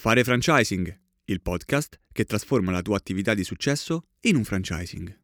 [0.00, 5.22] Fare franchising, il podcast che trasforma la tua attività di successo in un franchising.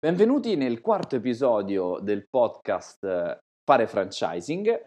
[0.00, 4.84] Benvenuti nel quarto episodio del podcast eh, Fare franchising.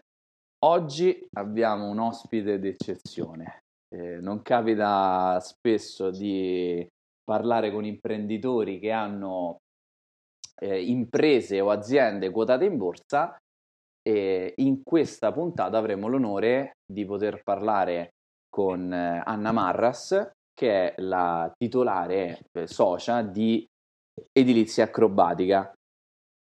[0.66, 3.62] Oggi abbiamo un ospite d'eccezione.
[3.88, 6.86] Eh, non capita spesso di
[7.24, 9.58] parlare con imprenditori che hanno
[10.60, 13.36] eh, imprese o aziende quotate in borsa
[14.04, 18.14] e in questa puntata avremo l'onore di poter parlare
[18.48, 23.66] con eh, Anna Marras che è la titolare eh, socia di
[24.30, 25.72] Edilizia Acrobatica,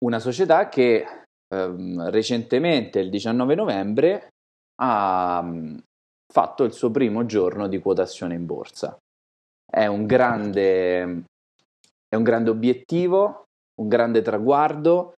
[0.03, 4.29] una società che ehm, recentemente, il 19 novembre,
[4.81, 5.77] ha mm,
[6.31, 8.97] fatto il suo primo giorno di quotazione in borsa
[9.65, 11.23] è un grande,
[12.07, 13.45] è un grande obiettivo,
[13.81, 15.13] un grande traguardo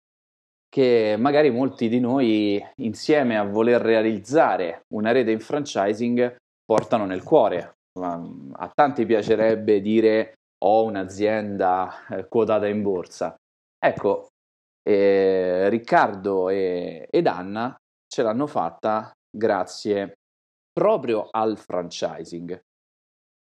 [0.70, 6.36] che magari molti di noi insieme a voler realizzare una rete in franchising
[6.66, 7.76] portano nel cuore.
[8.00, 13.36] A tanti piacerebbe dire ho un'azienda eh, quotata in borsa.
[13.80, 14.28] Ecco,
[14.88, 17.76] eh, Riccardo e, ed Anna
[18.08, 20.14] ce l'hanno fatta grazie
[20.72, 22.60] proprio al franchising.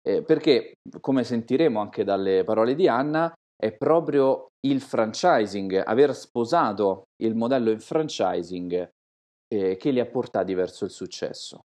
[0.04, 7.04] Eh, perché, come sentiremo anche dalle parole di Anna, è proprio il franchising, aver sposato
[7.22, 8.90] il modello in franchising
[9.48, 11.60] eh, che li ha portati verso il successo.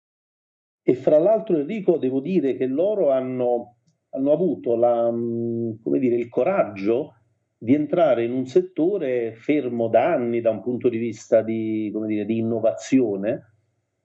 [0.83, 3.77] E fra l'altro Enrico, devo dire che loro hanno,
[4.11, 7.13] hanno avuto la, mm, dire, il coraggio
[7.57, 12.25] di entrare in un settore fermo da anni da un punto di vista di, dire,
[12.25, 13.53] di innovazione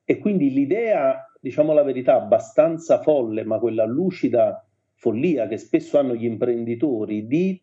[0.05, 6.15] e quindi l'idea diciamo la verità, abbastanza folle, ma quella lucida follia che spesso hanno
[6.15, 7.61] gli imprenditori di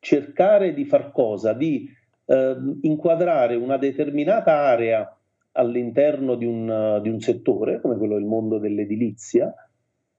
[0.00, 1.52] cercare di far cosa?
[1.52, 1.88] Di
[2.24, 5.16] eh, inquadrare una determinata area
[5.52, 9.54] all'interno di un, di un, settore, come quello del mondo dell'edilizia,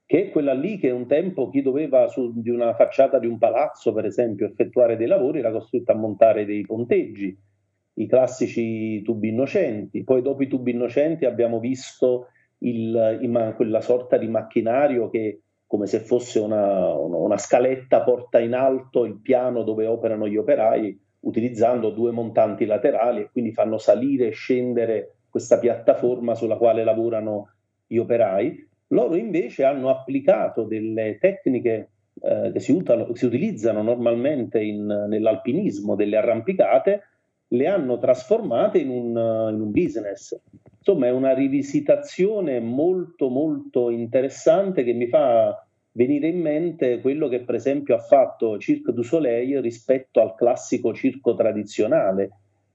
[0.06, 3.36] che è quella lì che un tempo chi doveva su di una facciata di un
[3.36, 7.36] palazzo, per esempio, effettuare dei lavori, era costretto a montare dei ponteggi,
[7.96, 10.02] i classici tubi innocenti.
[10.02, 12.28] Poi dopo i tubi innocenti abbiamo visto
[12.62, 19.06] il, quella sorta di macchinario che come se fosse una, una, scaletta porta in alto
[19.06, 24.32] il piano dove operano gli operai utilizzando due montanti laterali e quindi fanno salire e
[24.32, 27.52] scendere questa piattaforma sulla quale lavorano
[27.86, 28.68] gli operai.
[28.88, 31.88] Loro invece hanno applicato delle tecniche
[32.20, 37.02] eh, che si, utano, si, utilizzano normalmente in, nell'alpinismo, delle arrampicate,
[37.52, 40.38] le hanno trasformate in un, in un business.
[40.78, 47.44] Insomma, è una rivisitazione molto molto interessante che mi fa venire in mente quello che
[47.44, 52.30] per esempio ha fatto Cirque du Soleil rispetto al classico circo tradizionale.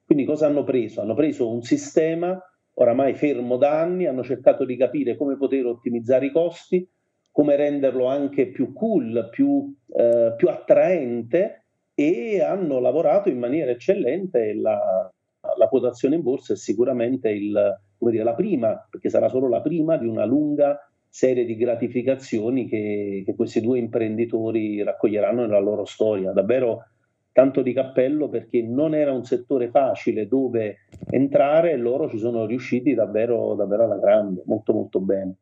[0.06, 1.02] Quindi cosa hanno preso?
[1.02, 2.40] Hanno preso un sistema
[2.80, 6.88] oramai fermo da anni, hanno cercato di capire come poter ottimizzare i costi,
[7.32, 11.67] come renderlo anche più cool, più, eh, più attraente
[12.00, 14.53] e hanno lavorato in maniera eccellente.
[14.53, 15.12] La,
[15.58, 19.97] la quotazione in borsa è sicuramente il, dire, la prima, perché sarà solo la prima
[19.97, 26.34] di una lunga serie di gratificazioni che, che questi due imprenditori raccoglieranno nella loro storia.
[26.34, 26.86] Davvero
[27.31, 32.46] tanto di cappello perché non era un settore facile dove entrare e loro ci sono
[32.46, 35.34] riusciti davvero, davvero alla grande, molto molto bene.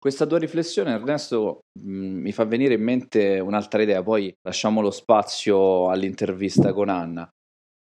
[0.00, 4.80] Questa tua riflessione, Ernesto, mh, mm, mi fa venire in mente un'altra idea, poi lasciamo
[4.80, 7.28] lo spazio all'intervista con Anna.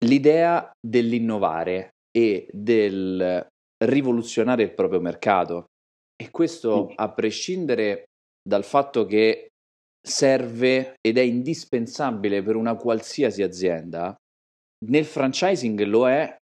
[0.06, 3.46] L'idea dell'innovare e del
[3.84, 5.66] rivoluzionare il proprio mercato.
[6.16, 8.04] E questo a prescindere
[8.40, 9.48] dal fatto che
[10.00, 14.16] serve ed è indispensabile per una qualsiasi azienda,
[14.86, 16.34] nel franchising lo è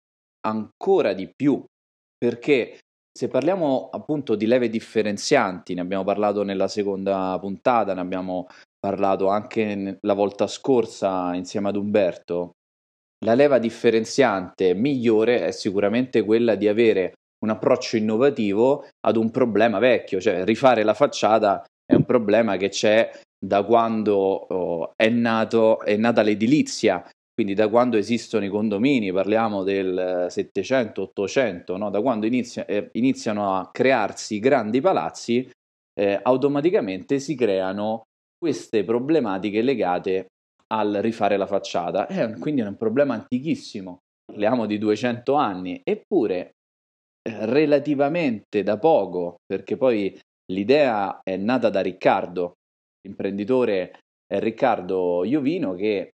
[0.46, 1.64] ancora di più,
[2.16, 2.78] perché
[3.16, 8.46] se parliamo appunto di leve differenzianti, ne abbiamo parlato nella seconda puntata, ne abbiamo
[8.78, 12.50] parlato anche la volta scorsa insieme ad Umberto,
[13.24, 19.78] la leva differenziante migliore è sicuramente quella di avere un approccio innovativo ad un problema
[19.78, 23.10] vecchio, cioè rifare la facciata è un problema che c'è
[23.42, 27.02] da quando oh, è, nato, è nata l'edilizia,
[27.36, 31.90] quindi da quando esistono i condomini, parliamo del 700-800, no?
[31.90, 35.46] da quando inizia, eh, iniziano a crearsi grandi palazzi,
[35.92, 38.04] eh, automaticamente si creano
[38.38, 40.28] queste problematiche legate
[40.68, 42.06] al rifare la facciata.
[42.06, 46.52] Eh, quindi è un problema antichissimo, parliamo di 200 anni, eppure
[47.20, 50.18] eh, relativamente da poco, perché poi
[50.50, 52.54] l'idea è nata da Riccardo,
[53.06, 56.12] l'imprenditore è Riccardo Iovino che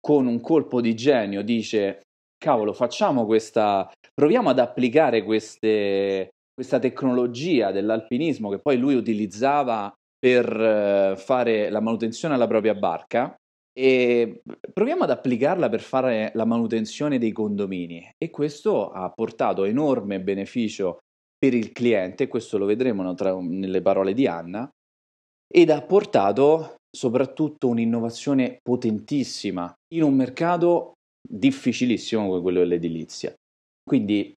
[0.00, 2.02] con un colpo di genio dice
[2.38, 10.48] cavolo facciamo questa, proviamo ad applicare queste, questa tecnologia dell'alpinismo che poi lui utilizzava per
[10.48, 13.34] eh, fare la manutenzione alla propria barca
[13.72, 14.42] e
[14.72, 18.10] proviamo ad applicarla per fare la manutenzione dei condomini.
[18.18, 20.98] E questo ha portato enorme beneficio
[21.38, 24.68] per il cliente, questo lo vedremo tra, nelle parole di Anna,
[25.46, 30.92] ed ha portato soprattutto un'innovazione potentissima in un mercato
[31.28, 33.34] difficilissimo come quello dell'edilizia.
[33.82, 34.32] Quindi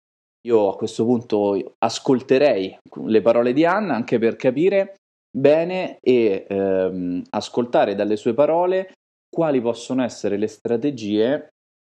[0.47, 4.95] io a questo punto ascolterei le parole di Anna anche per capire
[5.29, 8.93] bene e ehm, ascoltare dalle sue parole
[9.29, 11.49] quali possono essere le strategie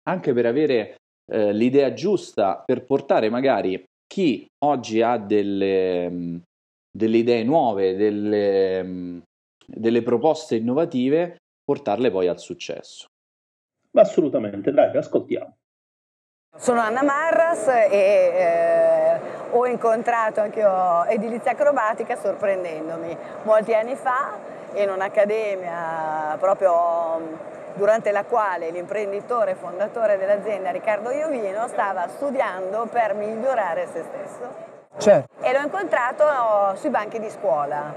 [0.07, 0.97] anche per avere
[1.31, 6.38] eh, l'idea giusta per portare magari chi oggi ha delle, mm,
[6.95, 9.19] delle idee nuove, delle, mm,
[9.68, 13.07] delle proposte innovative, portarle poi al successo.
[13.94, 15.56] Assolutamente, dai, ascoltiamo.
[16.56, 19.19] Sono Anna Marras e eh,
[19.51, 24.38] ho incontrato anche io edilizia acrobatica sorprendendomi molti anni fa
[24.75, 33.88] in un'accademia proprio durante la quale l'imprenditore fondatore dell'azienda Riccardo Iovino stava studiando per migliorare
[33.88, 34.71] se stesso.
[34.98, 35.44] Certo.
[35.44, 37.94] E l'ho incontrato sui banchi di scuola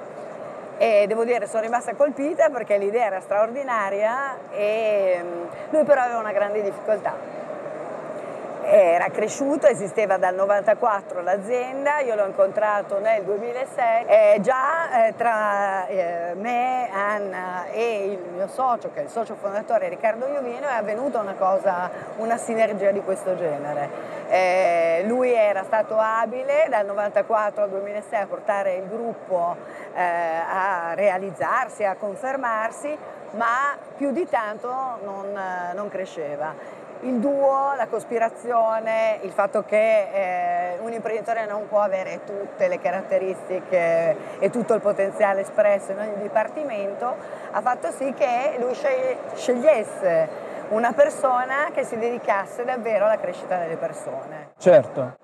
[0.78, 6.19] e devo dire sono rimasta colpita perché l'idea era straordinaria e mm, lui però aveva
[6.19, 7.45] una grande difficoltà
[8.68, 15.86] era cresciuto, esisteva dal 94 l'azienda, io l'ho incontrato nel 2006, eh, già eh, tra
[15.86, 20.72] eh, me, Anna e il mio socio, che è il socio fondatore Riccardo Iovino, è
[20.72, 24.14] avvenuta una cosa, una sinergia di questo genere.
[24.28, 29.54] Eh, lui era stato abile dal 94 al 2006 a portare il gruppo
[29.94, 32.96] eh, a realizzarsi, a confermarsi,
[33.32, 35.38] ma più di tanto non,
[35.74, 42.20] non cresceva il duo, la cospirazione, il fatto che eh, un imprenditore non può avere
[42.25, 47.14] tutte le caratteristiche e tutto il potenziale espresso in ogni dipartimento,
[47.50, 48.75] ha fatto sì che lui
[49.34, 54.50] scegliesse una persona che si dedicasse davvero alla crescita delle persone.
[54.58, 55.16] Certo.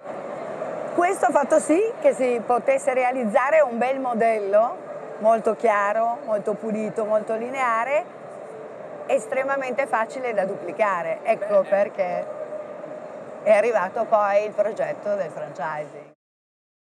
[0.94, 7.04] Questo ha fatto sì che si potesse realizzare un bel modello molto chiaro, molto pulito,
[7.04, 8.20] molto lineare
[9.14, 11.24] estremamente facile da duplicare.
[11.24, 12.26] Ecco perché
[13.42, 16.10] è arrivato poi il progetto del franchising.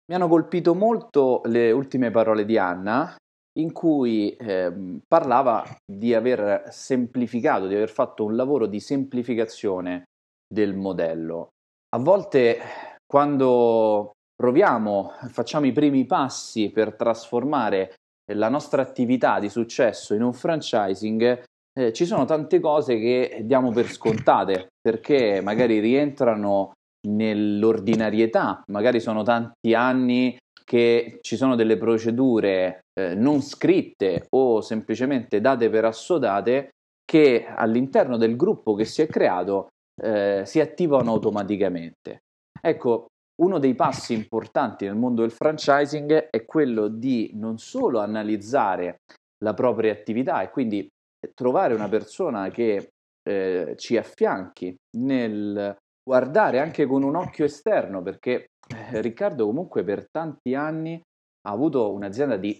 [0.07, 3.15] Mi hanno colpito molto le ultime parole di Anna
[3.59, 4.73] in cui eh,
[5.07, 10.05] parlava di aver semplificato, di aver fatto un lavoro di semplificazione
[10.47, 11.49] del modello.
[11.95, 12.59] A volte
[13.07, 17.95] quando proviamo, facciamo i primi passi per trasformare
[18.33, 21.43] la nostra attività di successo in un franchising,
[21.79, 26.73] eh, ci sono tante cose che diamo per scontate perché magari rientrano
[27.09, 35.41] nell'ordinarietà, magari sono tanti anni che ci sono delle procedure eh, non scritte o semplicemente
[35.41, 36.71] date per assodate
[37.05, 39.69] che all'interno del gruppo che si è creato
[40.01, 42.21] eh, si attivano automaticamente.
[42.61, 43.07] Ecco,
[43.43, 48.99] uno dei passi importanti nel mondo del franchising è quello di non solo analizzare
[49.43, 50.89] la propria attività e quindi
[51.35, 52.91] trovare una persona che
[53.23, 60.09] eh, ci affianchi nel guardare anche con un occhio esterno, perché eh, Riccardo comunque per
[60.11, 61.01] tanti anni
[61.47, 62.57] ha avuto un'azienda di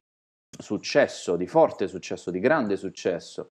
[0.57, 3.49] successo, di forte successo, di grande successo,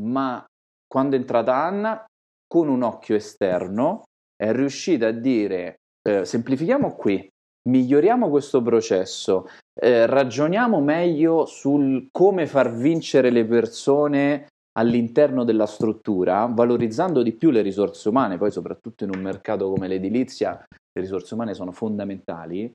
[0.00, 0.44] ma
[0.86, 2.04] quando è entrata Anna,
[2.46, 4.02] con un occhio esterno,
[4.36, 7.26] è riuscita a dire eh, semplifichiamo qui,
[7.68, 9.46] miglioriamo questo processo,
[9.80, 14.48] eh, ragioniamo meglio sul come far vincere le persone
[14.78, 19.88] all'interno della struttura, valorizzando di più le risorse umane, poi soprattutto in un mercato come
[19.88, 22.70] l'edilizia le risorse umane sono fondamentali,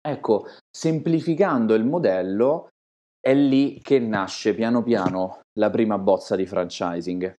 [0.00, 2.68] ecco, semplificando il modello
[3.20, 7.34] è lì che nasce piano piano la prima bozza di franchising.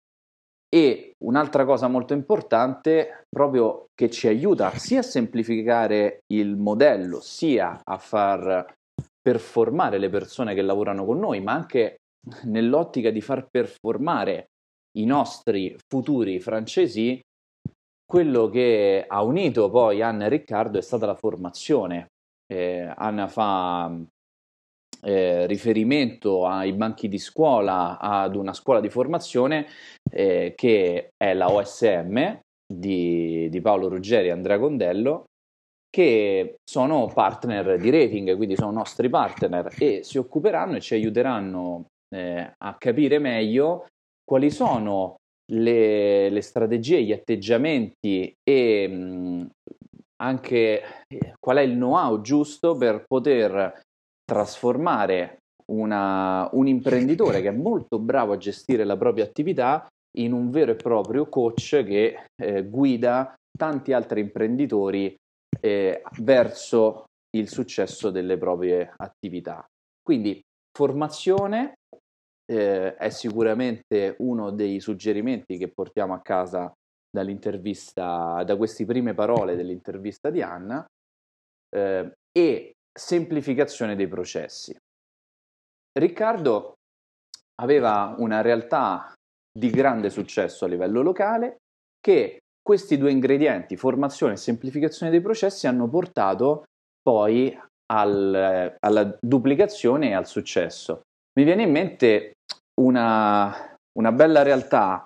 [0.67, 7.79] E un'altra cosa molto importante, proprio che ci aiuta sia a semplificare il modello, sia
[7.83, 8.73] a far
[9.21, 11.97] performare le persone che lavorano con noi, ma anche
[12.43, 14.49] nell'ottica di far performare
[14.97, 17.19] i nostri futuri francesi,
[18.05, 22.07] quello che ha unito poi Anna e Riccardo è stata la formazione.
[22.47, 23.99] Eh, Anna fa
[25.01, 29.67] eh, riferimento ai banchi di scuola, ad una scuola di formazione
[30.09, 35.25] eh, che è la OSM di, di Paolo Ruggeri e Andrea Condello,
[35.89, 41.85] che sono partner di rating, quindi sono nostri partner e si occuperanno e ci aiuteranno
[42.15, 43.87] eh, a capire meglio
[44.23, 45.17] quali sono
[45.51, 49.49] le, le strategie, gli atteggiamenti e mh,
[50.21, 53.81] anche eh, qual è il know-how giusto per poter
[54.23, 55.39] trasformare
[55.71, 59.85] una, un imprenditore che è molto bravo a gestire la propria attività
[60.17, 65.15] in un vero e proprio coach che eh, guida tanti altri imprenditori
[65.59, 67.03] eh, verso
[67.35, 69.65] il successo delle proprie attività.
[70.01, 70.41] Quindi
[70.71, 71.73] formazione
[72.45, 76.71] eh, è sicuramente uno dei suggerimenti che portiamo a casa
[77.09, 80.85] dall'intervista, da queste prime parole dell'intervista di Anna,
[81.75, 84.75] eh, e semplificazione dei processi.
[85.97, 86.73] Riccardo
[87.61, 89.13] aveva una realtà
[89.57, 91.57] di grande successo a livello locale
[91.99, 96.63] che questi due ingredienti, formazione e semplificazione dei processi, hanno portato
[97.01, 97.57] poi
[97.91, 101.01] al, alla duplicazione e al successo.
[101.37, 102.34] Mi viene in mente
[102.81, 105.05] una, una bella realtà,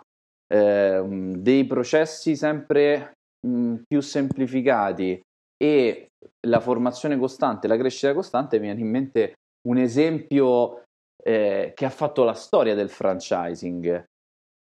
[0.52, 1.04] eh,
[1.38, 3.14] dei processi sempre
[3.46, 5.22] mh, più semplificati
[5.62, 6.10] e
[6.48, 9.34] la formazione costante, la crescita costante, mi viene in mente
[9.68, 10.84] un esempio
[11.22, 14.04] eh, che ha fatto la storia del franchising.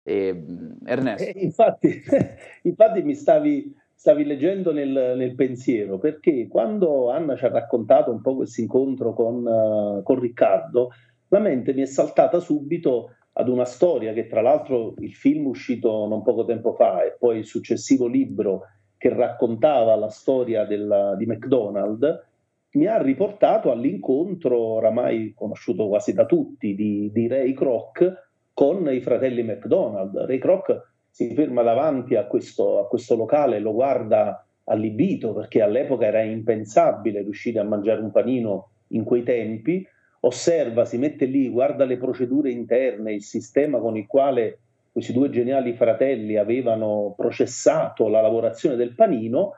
[0.03, 0.45] E,
[0.85, 1.27] Ernesto.
[1.27, 2.01] Eh, infatti,
[2.63, 8.21] infatti mi stavi, stavi leggendo nel, nel, pensiero, perché quando Anna ci ha raccontato un
[8.21, 10.91] po' questo incontro con, uh, con Riccardo,
[11.29, 16.07] la mente mi è saltata subito ad una storia che tra l'altro il film uscito
[16.07, 18.63] non poco tempo fa e poi il successivo libro
[18.97, 22.27] che raccontava la storia della, di McDonald's
[22.71, 29.01] mi ha riportato all'incontro oramai conosciuto quasi da tutti di, di Ray Kroc con i
[29.01, 30.15] fratelli McDonald.
[30.15, 36.05] Ray Kroc si ferma davanti a questo, a questo locale lo guarda allibito perché all'epoca
[36.05, 39.83] era impensabile riuscire a mangiare un panino in quei tempi
[40.21, 44.59] osserva, si mette lì, guarda le procedure interne, il sistema con il quale
[44.91, 49.55] questi due geniali fratelli avevano processato la lavorazione del panino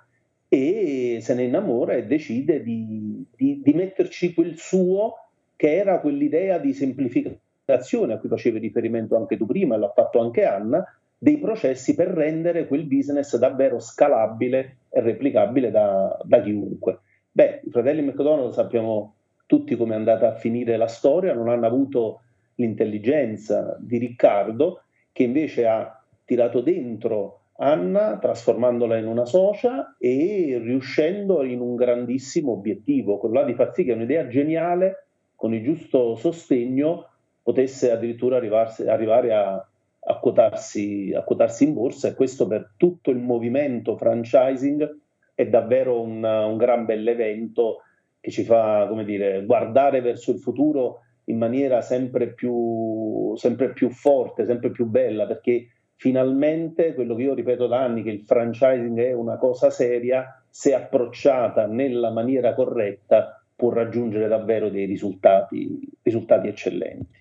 [0.48, 5.16] e se ne innamora e decide di, di, di metterci quel suo
[5.56, 10.20] che era quell'idea di semplificazione a cui facevi riferimento anche tu prima e l'ha fatto
[10.20, 10.84] anche Anna,
[11.18, 17.00] dei processi per rendere quel business davvero scalabile e replicabile da, da chiunque.
[17.32, 19.14] Beh, i fratelli McDonald's sappiamo
[19.52, 22.22] tutti come è andata a finire la storia, non hanno avuto
[22.56, 31.44] l'intelligenza di Riccardo che invece ha tirato dentro Anna trasformandola in una socia e riuscendo
[31.44, 37.10] in un grandissimo obiettivo, quello di far sì che un'idea geniale con il giusto sostegno
[37.44, 39.68] potesse addirittura arrivare a,
[40.00, 44.98] a, quotarsi, a, quotarsi, in borsa e questo per tutto il movimento franchising
[45.36, 47.82] è davvero un, un gran bell'evento
[48.22, 53.90] che ci fa, come dire, guardare verso il futuro in maniera sempre più, sempre più
[53.90, 59.00] forte, sempre più bella, perché finalmente quello che io ripeto da anni, che il franchising
[59.00, 66.48] è una cosa seria, se approcciata nella maniera corretta può raggiungere davvero dei risultati, risultati
[66.48, 67.20] eccellenti.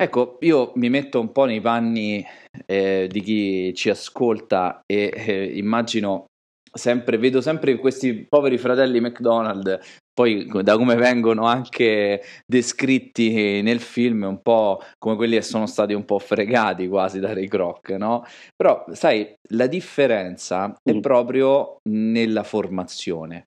[0.00, 2.24] Ecco, io mi metto un po' nei panni
[2.66, 6.26] eh, di chi ci ascolta e eh, immagino
[6.72, 9.78] sempre, vedo sempre questi poveri fratelli McDonald,
[10.12, 15.94] poi da come vengono anche descritti nel film, un po' come quelli che sono stati
[15.94, 18.24] un po' fregati quasi da Ray Kroc, no?
[18.56, 21.00] Però, sai, la differenza è mm.
[21.00, 23.46] proprio nella formazione.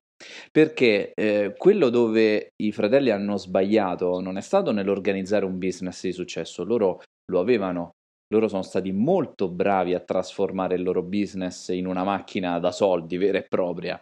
[0.52, 6.12] Perché eh, quello dove i fratelli hanno sbagliato non è stato nell'organizzare un business di
[6.12, 7.94] successo, loro lo avevano
[8.32, 13.18] loro sono stati molto bravi a trasformare il loro business in una macchina da soldi
[13.18, 14.00] vera e propria.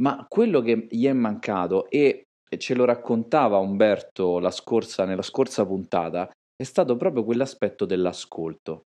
[0.00, 2.24] Ma quello che gli è mancato, e
[2.56, 8.84] ce lo raccontava Umberto la scorsa, nella scorsa puntata, è stato proprio quell'aspetto dell'ascolto.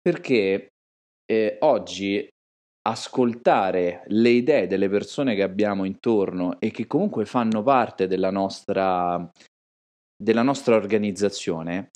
[0.00, 0.68] Perché
[1.24, 2.28] eh, oggi
[2.82, 9.30] ascoltare le idee delle persone che abbiamo intorno e che comunque fanno parte della nostra,
[10.16, 11.90] della nostra organizzazione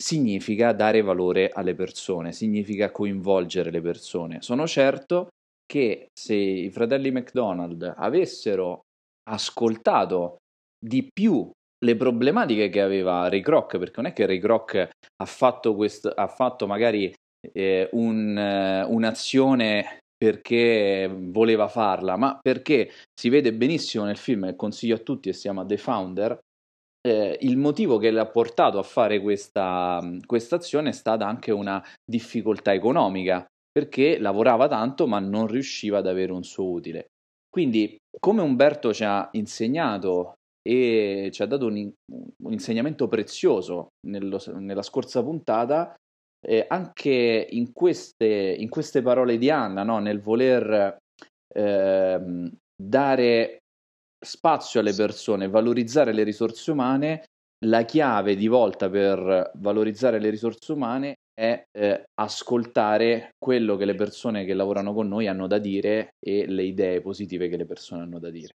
[0.00, 4.40] significa dare valore alle persone, significa coinvolgere le persone.
[4.40, 5.28] Sono certo
[5.66, 8.80] che se i fratelli McDonald avessero
[9.28, 10.38] ascoltato
[10.82, 11.48] di più
[11.82, 16.12] le problematiche che aveva Ray Kroc, perché non è che Ray Kroc ha fatto, quest-
[16.14, 17.12] ha fatto magari
[17.52, 24.56] eh, un, uh, un'azione perché voleva farla, ma perché si vede benissimo nel film, e
[24.56, 26.38] consiglio a tutti, e si chiama The Founder,
[27.02, 30.00] eh, il motivo che l'ha portato a fare questa,
[30.50, 36.32] azione è stata anche una difficoltà economica, perché lavorava tanto ma non riusciva ad avere
[36.32, 37.06] un suo utile.
[37.48, 41.90] Quindi, come Umberto ci ha insegnato e ci ha dato un,
[42.44, 45.94] un insegnamento prezioso nello, nella scorsa puntata,
[46.46, 49.98] eh, anche in queste, in queste, parole di Anna, no?
[49.98, 50.96] nel voler
[51.54, 53.58] eh, dare
[54.20, 57.24] spazio alle persone, valorizzare le risorse umane,
[57.64, 63.94] la chiave di volta per valorizzare le risorse umane è eh, ascoltare quello che le
[63.94, 68.02] persone che lavorano con noi hanno da dire e le idee positive che le persone
[68.02, 68.54] hanno da dire.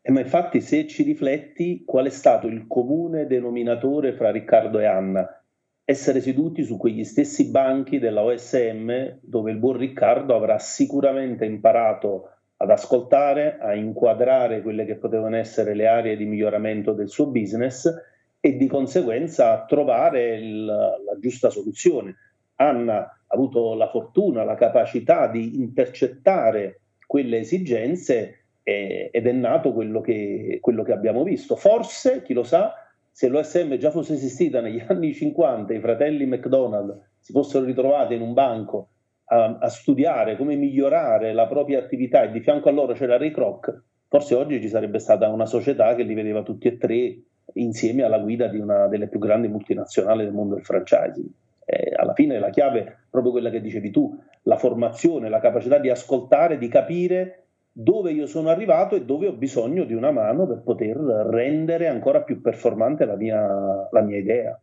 [0.00, 4.86] Eh, ma infatti se ci rifletti qual è stato il comune denominatore fra Riccardo e
[4.86, 5.42] Anna?
[5.84, 12.30] Essere seduti su quegli stessi banchi della OSM dove il buon Riccardo avrà sicuramente imparato
[12.62, 17.92] ad ascoltare, a inquadrare quelle che potevano essere le aree di miglioramento del suo business
[18.38, 22.14] e di conseguenza trovare il, la giusta soluzione.
[22.56, 29.72] Anna ha avuto la fortuna, la capacità di intercettare quelle esigenze eh, ed è nato
[29.72, 31.56] quello che, quello che abbiamo visto.
[31.56, 32.74] Forse, chi lo sa,
[33.10, 38.20] se l'OSM già fosse esistita negli anni 50, i fratelli McDonald si fossero ritrovati in
[38.20, 38.90] un banco
[39.24, 43.30] a, a, studiare come migliorare la propria attività e di fianco a loro c'era Ray
[43.30, 47.18] Kroc, forse oggi ci sarebbe stata una società che li vedeva tutti e tre
[47.54, 51.28] insieme alla guida di una delle più grandi multinazionali del mondo del franchising.
[51.64, 55.78] Eh, alla fine la chiave è proprio quella che dicevi tu, la formazione, la capacità
[55.78, 60.46] di ascoltare, di capire dove io sono arrivato e dove ho bisogno di una mano
[60.46, 64.60] per poter rendere ancora più performante la mia, la mia idea.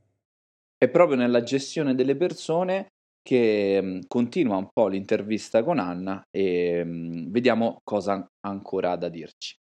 [0.77, 2.87] È proprio nella gestione delle persone
[3.21, 9.09] che mh, continua un po' l'intervista con Anna e mh, vediamo cosa ancora ha da
[9.09, 9.57] dirci.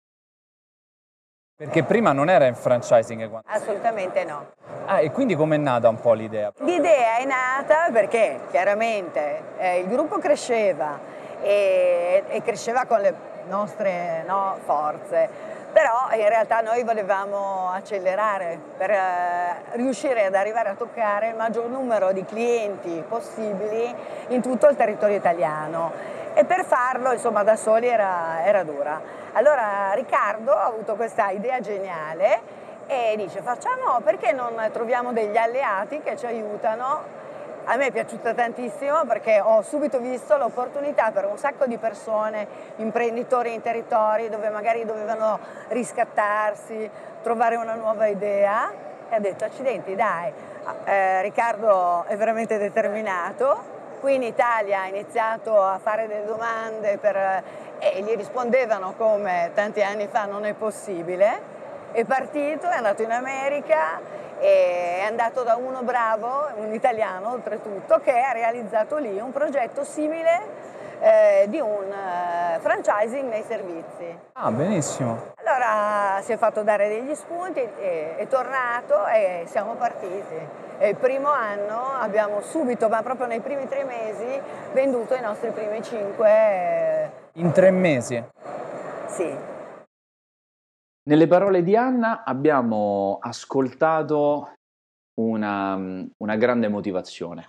[1.58, 3.30] Perché prima non era in franchising?
[3.30, 3.48] Quando...
[3.48, 4.52] Assolutamente no.
[4.88, 6.52] Ah, e quindi com'è nata un po' l'idea?
[6.60, 11.00] L'idea è nata perché chiaramente eh, il gruppo cresceva
[11.42, 13.16] e, e, cresceva con le
[13.48, 15.30] nostre no, forze,
[15.76, 21.68] però in realtà noi volevamo accelerare per eh, riuscire ad arrivare a toccare il maggior
[21.68, 23.94] numero di clienti possibili
[24.30, 25.92] in tutto il territorio italiano
[26.34, 29.02] e per farlo insomma da soli era, era dura.
[29.34, 32.40] Allora Riccardo ha avuto questa idea geniale
[32.88, 37.25] e dice facciamo perché non troviamo degli alleati che ci aiutano
[37.66, 42.48] a me è piaciuta tantissimo perché ho subito visto l'opportunità per un sacco di persone,
[42.78, 46.90] imprenditori in territori dove magari dovevano riscattarsi,
[47.24, 48.72] trovare una nuova idea
[49.10, 50.32] e ha detto accidenti dai,
[50.86, 57.42] eh, Riccardo è veramente determinato, Qui in Italia ha iniziato a fare delle domande per,
[57.80, 61.54] e gli rispondevano come tanti anni fa non è possibile.
[61.92, 64.00] È partito, è andato in America
[64.40, 70.42] è andato da uno bravo, un italiano oltretutto, che ha realizzato lì un progetto simile
[71.00, 74.18] eh, di un eh, franchising nei servizi.
[74.34, 75.34] Ah, benissimo.
[75.44, 80.64] Allora si è fatto dare degli spunti, è, è tornato e siamo partiti.
[80.78, 84.42] E il primo anno abbiamo subito, ma proprio nei primi tre mesi,
[84.74, 86.30] venduto i nostri primi cinque.
[86.30, 88.22] Eh, in tre mesi?
[89.08, 89.54] Sì.
[91.08, 94.54] Nelle parole di Anna abbiamo ascoltato
[95.22, 95.76] una,
[96.18, 97.48] una grande motivazione.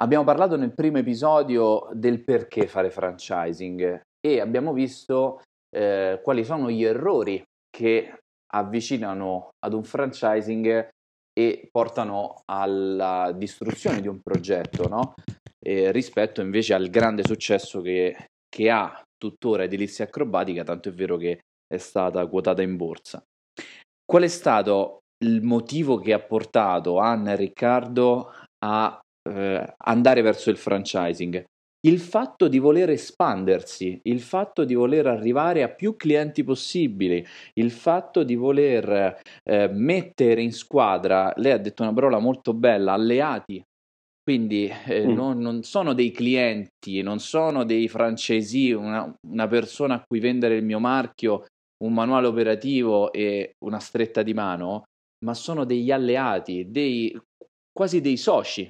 [0.00, 5.42] Abbiamo parlato nel primo episodio del perché fare franchising e abbiamo visto
[5.74, 8.16] eh, quali sono gli errori che
[8.52, 10.88] avvicinano ad un franchising
[11.32, 15.14] e portano alla distruzione di un progetto, no?
[15.58, 21.16] eh, rispetto invece al grande successo che, che ha tuttora Edilizia Acrobatica, tanto è vero
[21.16, 21.40] che
[21.74, 23.22] è stata quotata in borsa.
[24.04, 28.32] Qual è stato il motivo che ha portato Anna e Riccardo
[28.64, 31.44] a eh, andare verso il franchising.
[31.84, 37.70] Il fatto di voler espandersi, il fatto di voler arrivare a più clienti possibili, il
[37.70, 43.62] fatto di voler eh, mettere in squadra, lei ha detto una parola molto bella, alleati,
[44.24, 45.12] quindi eh, mm.
[45.12, 50.56] non, non, sono dei clienti, non sono dei francesi, una, una, persona a cui vendere
[50.56, 51.44] il mio marchio,
[51.82, 54.84] un manuale operativo e una stretta di mano,
[55.24, 57.18] ma sono degli alleati, dei,
[57.72, 58.68] quasi dei soci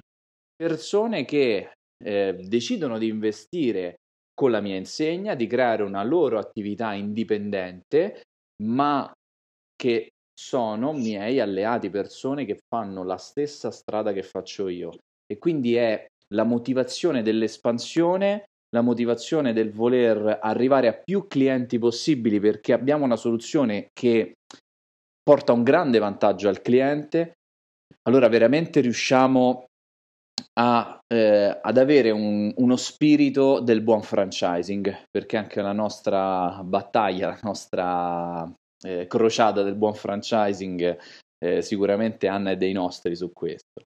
[0.55, 3.97] persone che eh, decidono di investire
[4.33, 8.23] con la mia insegna, di creare una loro attività indipendente,
[8.63, 9.13] ma
[9.77, 14.93] che sono miei alleati, persone che fanno la stessa strada che faccio io.
[15.27, 22.41] E quindi è la motivazione dell'espansione, la motivazione del voler arrivare a più clienti possibili
[22.41, 24.35] perché abbiamo una soluzione che
[25.23, 27.35] porta un grande vantaggio al cliente,
[28.03, 29.67] allora veramente riusciamo
[30.59, 37.29] a, eh, ad avere un, uno spirito del buon franchising, perché anche la nostra battaglia,
[37.29, 38.53] la nostra
[38.85, 40.99] eh, crociata del buon franchising,
[41.39, 43.85] eh, sicuramente Anna è dei nostri su questo.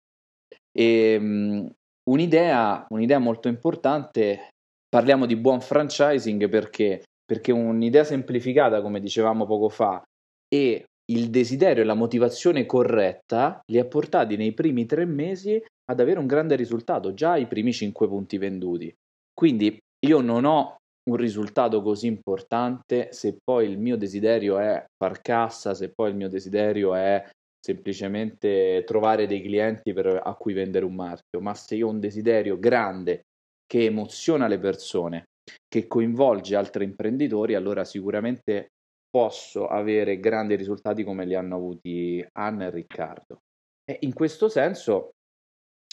[0.73, 1.71] E, mh,
[2.11, 4.49] un'idea, un'idea molto importante,
[4.89, 10.03] parliamo di buon franchising perché, perché un'idea semplificata, come dicevamo poco fa,
[10.49, 16.01] e il desiderio e la motivazione corretta li ha portati nei primi tre mesi ad
[16.01, 18.93] avere un grande risultato, già i primi cinque punti venduti.
[19.33, 20.77] Quindi io non ho
[21.09, 26.17] un risultato così importante se poi il mio desiderio è far cassa, se poi il
[26.17, 27.25] mio desiderio è
[27.59, 32.01] semplicemente trovare dei clienti per, a cui vendere un marchio, ma se io ho un
[32.01, 33.23] desiderio grande
[33.69, 35.25] che emoziona le persone,
[35.69, 38.71] che coinvolge altri imprenditori, allora sicuramente
[39.11, 43.43] posso avere grandi risultati come li hanno avuti Anna e Riccardo.
[43.85, 45.13] E in questo senso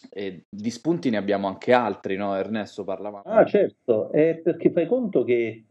[0.09, 2.35] eh, di spunti ne abbiamo anche altri, no?
[2.35, 3.23] Ernesto parlava.
[3.23, 5.63] Ah, certo, è perché fai conto che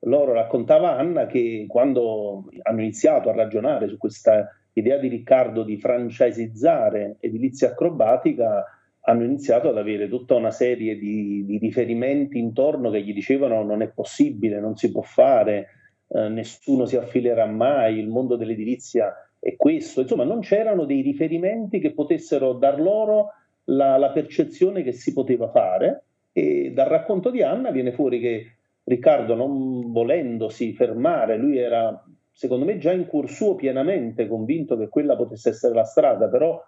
[0.00, 5.78] loro raccontava Anna che quando hanno iniziato a ragionare su questa idea di Riccardo di
[5.78, 8.64] francisizzare edilizia acrobatica,
[9.04, 13.82] hanno iniziato ad avere tutta una serie di, di riferimenti intorno che gli dicevano non
[13.82, 15.68] è possibile, non si può fare,
[16.08, 20.02] eh, nessuno si affilerà mai, il mondo dell'edilizia è questo.
[20.02, 23.32] Insomma, non c'erano dei riferimenti che potessero dar loro
[23.64, 28.56] la, la percezione che si poteva fare e dal racconto di Anna viene fuori che
[28.84, 34.88] Riccardo, non volendosi fermare, lui era secondo me già in cuor suo pienamente convinto che
[34.88, 36.60] quella potesse essere la strada, però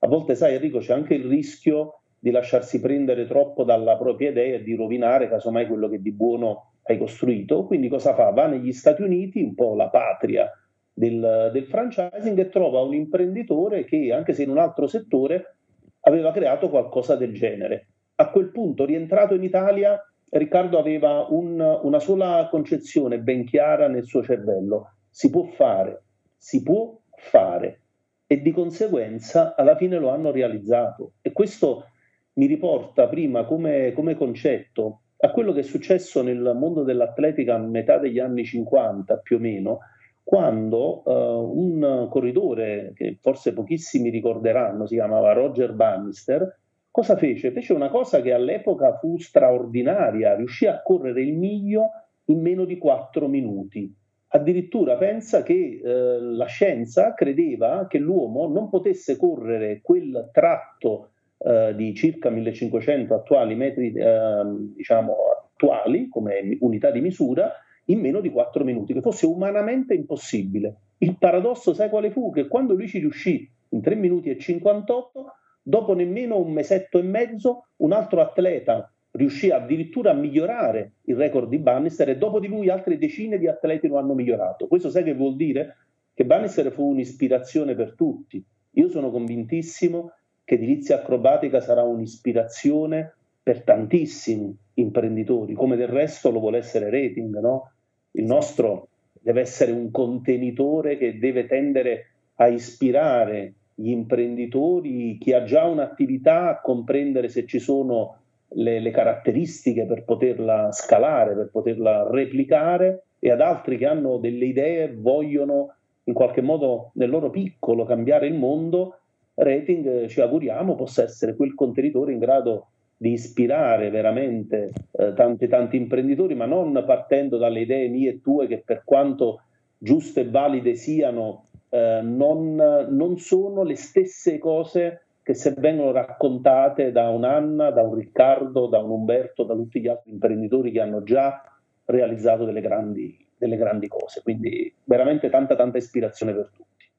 [0.00, 4.56] a volte sai Enrico c'è anche il rischio di lasciarsi prendere troppo dalla propria idea
[4.56, 7.64] e di rovinare casomai quello che di buono hai costruito.
[7.64, 8.30] Quindi cosa fa?
[8.30, 10.50] Va negli Stati Uniti, un po' la patria
[10.92, 15.56] del, del franchising, e trova un imprenditore che, anche se in un altro settore,
[16.00, 17.88] aveva creato qualcosa del genere.
[18.16, 24.06] A quel punto, rientrato in Italia, Riccardo aveva un, una sola concezione ben chiara nel
[24.06, 24.94] suo cervello.
[25.08, 26.02] Si può fare,
[26.36, 27.82] si può fare.
[28.30, 31.14] E di conseguenza alla fine lo hanno realizzato.
[31.22, 31.86] E questo
[32.34, 37.58] mi riporta prima come, come concetto a quello che è successo nel mondo dell'atletica a
[37.58, 39.78] metà degli anni 50 più o meno,
[40.22, 46.58] quando uh, un corridore che forse pochissimi ricorderanno, si chiamava Roger Bannister,
[46.90, 47.50] cosa fece?
[47.50, 51.90] Fece una cosa che all'epoca fu straordinaria, riuscì a correre il miglio
[52.26, 53.92] in meno di quattro minuti.
[54.30, 61.74] Addirittura pensa che eh, la scienza credeva che l'uomo non potesse correre quel tratto eh,
[61.74, 64.42] di circa 1500 attuali metri eh,
[64.74, 65.16] diciamo,
[65.54, 67.52] attuali come unità di misura
[67.86, 70.76] in meno di 4 minuti, che fosse umanamente impossibile.
[70.98, 72.30] Il paradosso, sai quale fu?
[72.30, 75.24] Che quando lui ci riuscì in 3 minuti e 58,
[75.62, 81.48] dopo nemmeno un mesetto e mezzo, un altro atleta riuscì addirittura a migliorare il record
[81.48, 84.68] di Bannister e dopo di lui altre decine di atleti lo hanno migliorato.
[84.68, 85.76] Questo sai che vuol dire?
[86.14, 88.42] Che Bannister fu un'ispirazione per tutti.
[88.72, 90.12] Io sono convintissimo
[90.44, 97.38] che edilizia acrobatica sarà un'ispirazione per tantissimi imprenditori, come del resto lo vuole essere rating,
[97.40, 97.72] no?
[98.12, 98.88] Il nostro
[99.20, 106.48] deve essere un contenitore che deve tendere a ispirare gli imprenditori, chi ha già un'attività,
[106.48, 108.18] a comprendere se ci sono
[108.50, 114.44] le, le, caratteristiche per poterla scalare, per poterla replicare, e ad altri che hanno delle
[114.44, 118.98] idee, vogliono in qualche modo nel loro piccolo cambiare il mondo,
[119.34, 125.76] Rating ci auguriamo possa essere quel contenitore in grado di ispirare veramente eh, tanti, tanti
[125.76, 129.42] imprenditori, ma non partendo dalle idee mie e tue che per quanto
[129.78, 132.56] giuste e valide siano, eh, non,
[132.90, 138.66] non, sono le stesse cose che se vengono raccontate da un Anna, da un Riccardo,
[138.66, 141.42] da un Umberto, da tutti gli altri imprenditori che hanno già
[141.84, 144.22] realizzato delle grandi, delle grandi cose.
[144.22, 146.90] Quindi veramente tanta tanta ispirazione per tutti.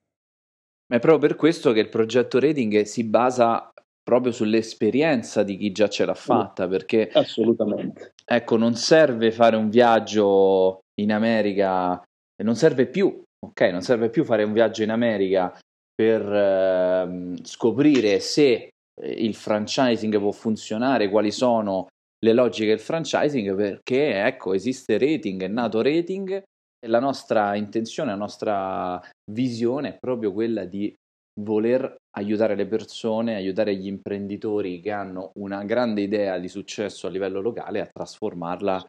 [0.91, 5.71] Ma è proprio per questo che il progetto Rating si basa proprio sull'esperienza di chi
[5.71, 8.13] già ce l'ha fatta, perché assolutamente.
[8.23, 11.99] Ecco, non serve fare un viaggio in America,
[12.43, 15.51] non serve più, ok, non serve più fare un viaggio in America
[15.99, 18.69] per eh, scoprire se
[19.01, 21.87] il franchising può funzionare, quali sono
[22.23, 26.41] le logiche del franchising, perché ecco, esiste rating, è nato rating
[26.79, 30.93] e la nostra intenzione, la nostra visione è proprio quella di
[31.41, 37.09] voler aiutare le persone, aiutare gli imprenditori che hanno una grande idea di successo a
[37.09, 38.85] livello locale a trasformarla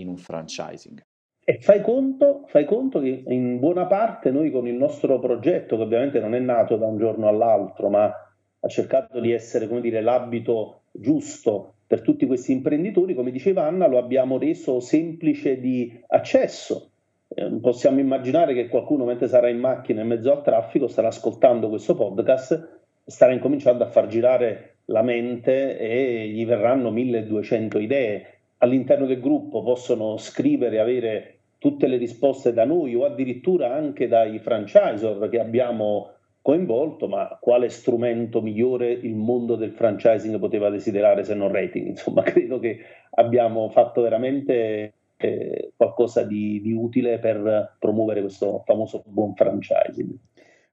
[0.00, 1.00] in un franchising.
[1.48, 5.82] E fai conto, fai conto che in buona parte noi con il nostro progetto, che
[5.82, 10.82] ovviamente non è nato da un giorno all'altro, ma ha cercato di essere, dire, l'abito
[10.92, 16.90] giusto per tutti questi imprenditori, come diceva Anna, lo abbiamo reso semplice di accesso
[17.28, 21.68] eh, possiamo immaginare che qualcuno mentre sarà in macchina in mezzo al traffico starà ascoltando
[21.68, 28.26] questo podcast starà incominciando a far girare la mente e gli verranno 1200 idee.
[28.58, 34.38] All'interno del gruppo possono scrivere avere tutte le risposte da noi o addirittura anche dai
[34.38, 41.34] franchisor che abbiamo coinvolto, ma quale strumento migliore il mondo del franchising poteva desiderare se
[41.34, 41.88] non rating?
[41.88, 42.78] Insomma, credo che
[43.10, 50.10] abbiamo fatto veramente eh, qualcosa di, di utile per promuovere questo famoso buon franchising.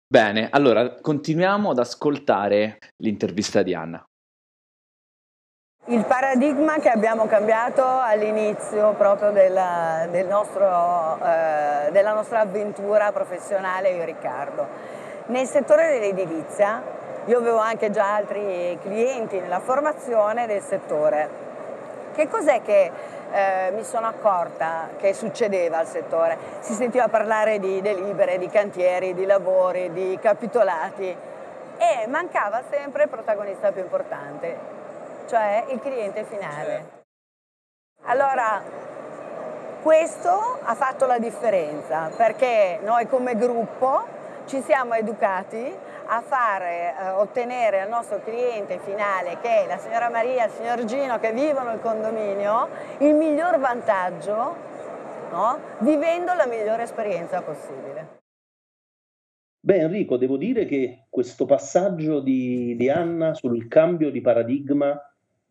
[0.08, 4.08] Bene, allora continuiamo ad ascoltare l'intervista di Anna.
[5.88, 13.90] Il paradigma che abbiamo cambiato all'inizio proprio della, del nostro, eh, della nostra avventura professionale
[13.90, 14.68] io e Riccardo.
[15.28, 16.82] Nel settore dell'edilizia,
[17.26, 21.30] io avevo anche già altri clienti nella formazione del settore.
[22.16, 22.92] Che cos'è che
[23.32, 26.36] eh, mi sono accorta che succedeva al settore?
[26.62, 31.16] Si sentiva parlare di delibere, di cantieri, di lavori, di capitolati
[31.78, 34.75] e mancava sempre il protagonista più importante,
[35.28, 37.04] cioè il cliente finale.
[38.04, 38.62] Allora,
[39.82, 44.06] questo ha fatto la differenza perché noi come gruppo
[44.46, 45.74] ci siamo educati
[46.08, 50.52] a fare eh, ottenere al nostro cliente finale, che è la signora Maria e il
[50.54, 52.68] signor Gino che vivono il condominio,
[53.00, 54.56] il miglior vantaggio,
[55.32, 55.60] no?
[55.80, 58.22] vivendo la migliore esperienza possibile.
[59.60, 64.96] Beh Enrico, devo dire che questo passaggio di, di Anna sul cambio di paradigma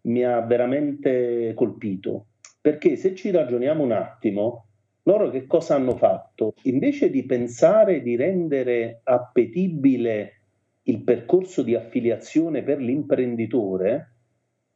[0.05, 2.27] mi ha veramente colpito,
[2.61, 4.67] perché se ci ragioniamo un attimo,
[5.05, 6.55] loro che cosa hanno fatto?
[6.63, 10.41] Invece di pensare di rendere appetibile
[10.85, 14.11] il percorso di affiliazione per l'imprenditore,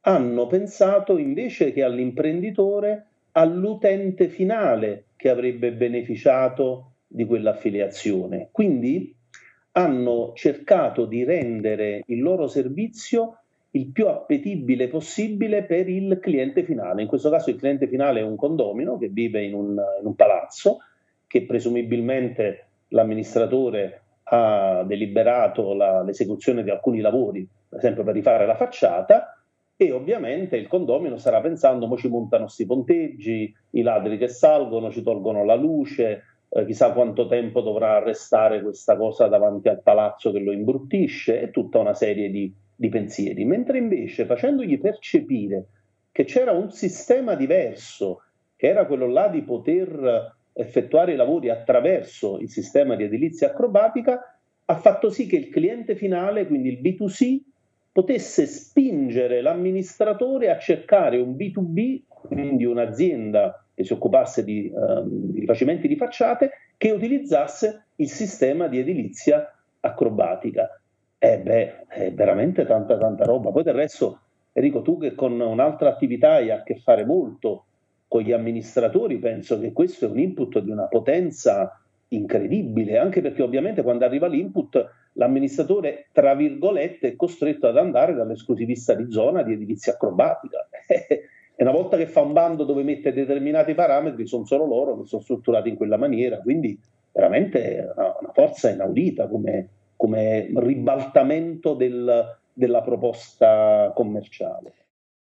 [0.01, 8.49] hanno pensato invece che all'imprenditore all'utente finale che avrebbe beneficiato di quell'affiliazione.
[8.51, 9.15] Quindi
[9.73, 13.38] hanno cercato di rendere il loro servizio
[13.71, 17.01] il più appetibile possibile per il cliente finale.
[17.01, 20.15] In questo caso il cliente finale è un condomino che vive in un, in un
[20.15, 20.79] palazzo
[21.27, 28.55] che presumibilmente l'amministratore ha deliberato la, l'esecuzione di alcuni lavori, per esempio per rifare la
[28.55, 29.39] facciata,
[29.75, 34.91] e ovviamente il condomino starà pensando, mo ci montano sti ponteggi, i ladri che salgono,
[34.91, 40.31] ci tolgono la luce, eh, chissà quanto tempo dovrà restare questa cosa davanti al palazzo
[40.31, 45.65] che lo imbruttisce, e tutta una serie di di pensieri, mentre invece facendogli percepire
[46.13, 48.21] che c'era un sistema diverso,
[48.55, 54.39] che era quello là di poter effettuare i lavori attraverso il sistema di edilizia acrobatica,
[54.63, 57.39] ha fatto sì che il cliente finale, quindi il B2C,
[57.91, 65.41] potesse spingere l'amministratore a cercare un B2B, quindi un'azienda che si occupasse di, um, di
[65.41, 70.79] rifacimenti di facciate, che utilizzasse il sistema di edilizia acrobatica.
[71.21, 73.51] Eh beh, è veramente tanta tanta roba.
[73.51, 74.21] Poi del resto,
[74.53, 77.65] Enrico, tu che con un'altra attività hai a che fare molto
[78.07, 81.77] con gli amministratori, penso che questo è un input di una potenza
[82.07, 88.93] incredibile, anche perché ovviamente quando arriva l'input l'amministratore, tra virgolette, è costretto ad andare dall'esclusivista
[88.93, 90.69] di zona di edilizia acrobatica.
[90.87, 91.27] e
[91.57, 95.21] una volta che fa un bando dove mette determinati parametri, sono solo loro che sono
[95.21, 96.79] strutturati in quella maniera, quindi
[97.11, 99.67] veramente una, una forza inaudita come,
[99.99, 104.73] come ribaltamento del, della proposta commerciale.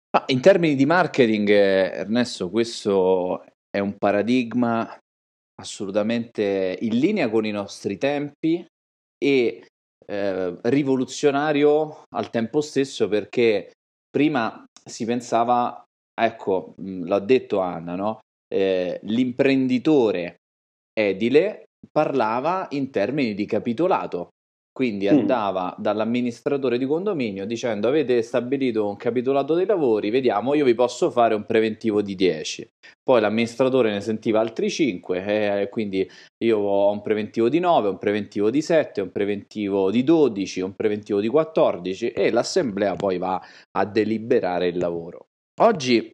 [0.09, 4.85] Ah, in termini di marketing, Ernesto, questo è un paradigma
[5.61, 8.65] assolutamente in linea con i nostri tempi
[9.17, 9.65] e
[10.07, 13.71] eh, rivoluzionario al tempo stesso perché
[14.09, 18.19] prima si pensava, ecco, l'ha detto Anna, no?
[18.53, 20.35] eh, l'imprenditore
[20.93, 24.29] edile parlava in termini di capitolato,
[24.75, 25.81] quindi andava mm.
[25.81, 31.33] dall'amministratore di condominio dicendo avete stabilito un capitolato dei lavori, vediamo, io vi posso fare
[31.33, 32.69] un preventivo di 10.
[33.01, 36.05] Poi l'amministratore ne sentiva altri 5, eh, quindi
[36.43, 40.75] io ho un preventivo di 9, un preventivo di 7, un preventivo di 12, un
[40.75, 45.27] preventivo di 14 e l'assemblea poi va a deliberare il lavoro.
[45.61, 46.11] Oggi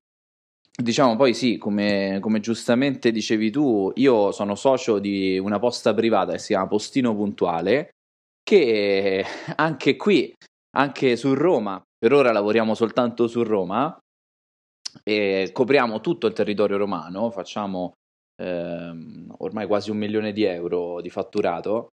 [0.82, 6.32] Diciamo poi sì, come, come, giustamente dicevi tu, io sono socio di una posta privata
[6.32, 7.92] che si chiama Postino Puntuale,
[8.52, 9.24] che
[9.56, 10.36] anche qui,
[10.76, 13.98] anche su Roma, per ora lavoriamo soltanto su Roma,
[15.04, 17.94] e copriamo tutto il territorio romano, facciamo
[18.36, 21.92] ehm, ormai quasi un milione di euro di fatturato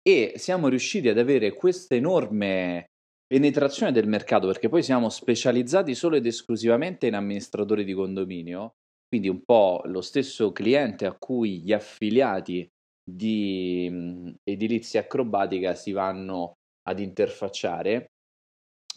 [0.00, 2.86] e siamo riusciti ad avere questa enorme
[3.26, 8.70] penetrazione del mercato perché poi siamo specializzati solo ed esclusivamente in amministratori di condominio,
[9.06, 12.66] quindi un po' lo stesso cliente a cui gli affiliati
[13.08, 16.54] di edilizia acrobatica si vanno
[16.88, 18.10] ad interfacciare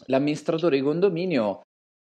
[0.06, 1.60] l'amministratore di condominio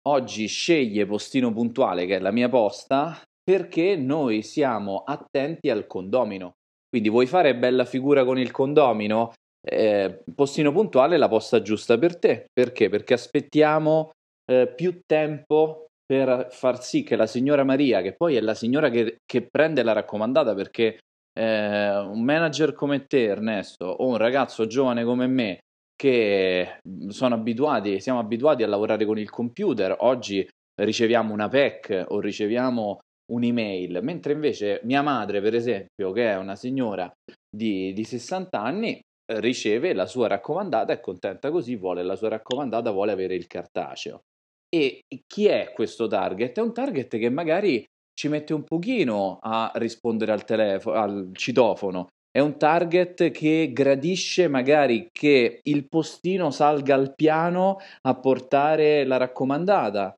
[0.07, 6.53] oggi sceglie postino puntuale, che è la mia posta, perché noi siamo attenti al condomino.
[6.87, 9.33] Quindi vuoi fare bella figura con il condomino?
[9.67, 12.45] Eh, postino puntuale è la posta giusta per te.
[12.51, 12.89] Perché?
[12.89, 14.11] Perché aspettiamo
[14.49, 18.89] eh, più tempo per far sì che la signora Maria, che poi è la signora
[18.89, 20.99] che, che prende la raccomandata, perché
[21.37, 25.59] eh, un manager come te, Ernesto, o un ragazzo giovane come me,
[25.95, 30.47] che sono abituati, siamo abituati a lavorare con il computer, oggi
[30.79, 32.99] riceviamo una PEC o riceviamo
[33.31, 37.11] un'email, mentre invece mia madre, per esempio, che è una signora
[37.49, 38.99] di, di 60 anni,
[39.33, 44.21] riceve la sua raccomandata, è contenta così, vuole la sua raccomandata, vuole avere il cartaceo.
[44.69, 46.57] E chi è questo target?
[46.57, 47.83] È un target che magari
[48.15, 52.07] ci mette un pochino a rispondere al telefono, al citofono.
[52.31, 59.17] È un target che gradisce magari che il postino salga al piano a portare la
[59.17, 60.13] raccomandata.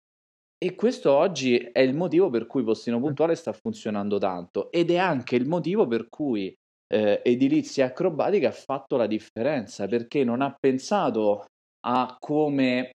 [0.60, 4.98] E questo oggi è il motivo per cui Postino Puntuale sta funzionando tanto ed è
[4.98, 6.52] anche il motivo per cui
[6.92, 11.46] eh, Edilizia Acrobatica ha fatto la differenza perché non ha pensato
[11.86, 12.90] a come,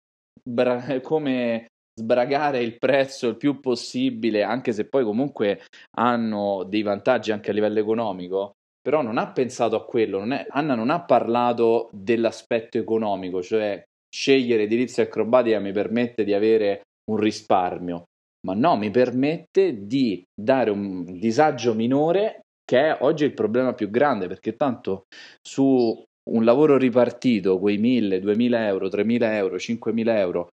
[0.44, 1.68] bra- come
[2.02, 5.62] sbragare il prezzo il più possibile, anche se poi comunque
[5.98, 10.46] hanno dei vantaggi anche a livello economico, però non ha pensato a quello, non è,
[10.50, 13.82] Anna non ha parlato dell'aspetto economico, cioè
[14.14, 18.06] scegliere edilizia acrobatica mi permette di avere un risparmio,
[18.48, 23.90] ma no, mi permette di dare un disagio minore che è oggi il problema più
[23.90, 25.04] grande, perché tanto
[25.42, 30.48] su un lavoro ripartito, quei 1000, 2000 euro, 3000 euro, 5000 euro,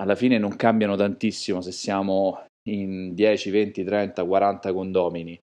[0.00, 5.38] alla fine non cambiano tantissimo se siamo in 10, 20, 30, 40 condomini,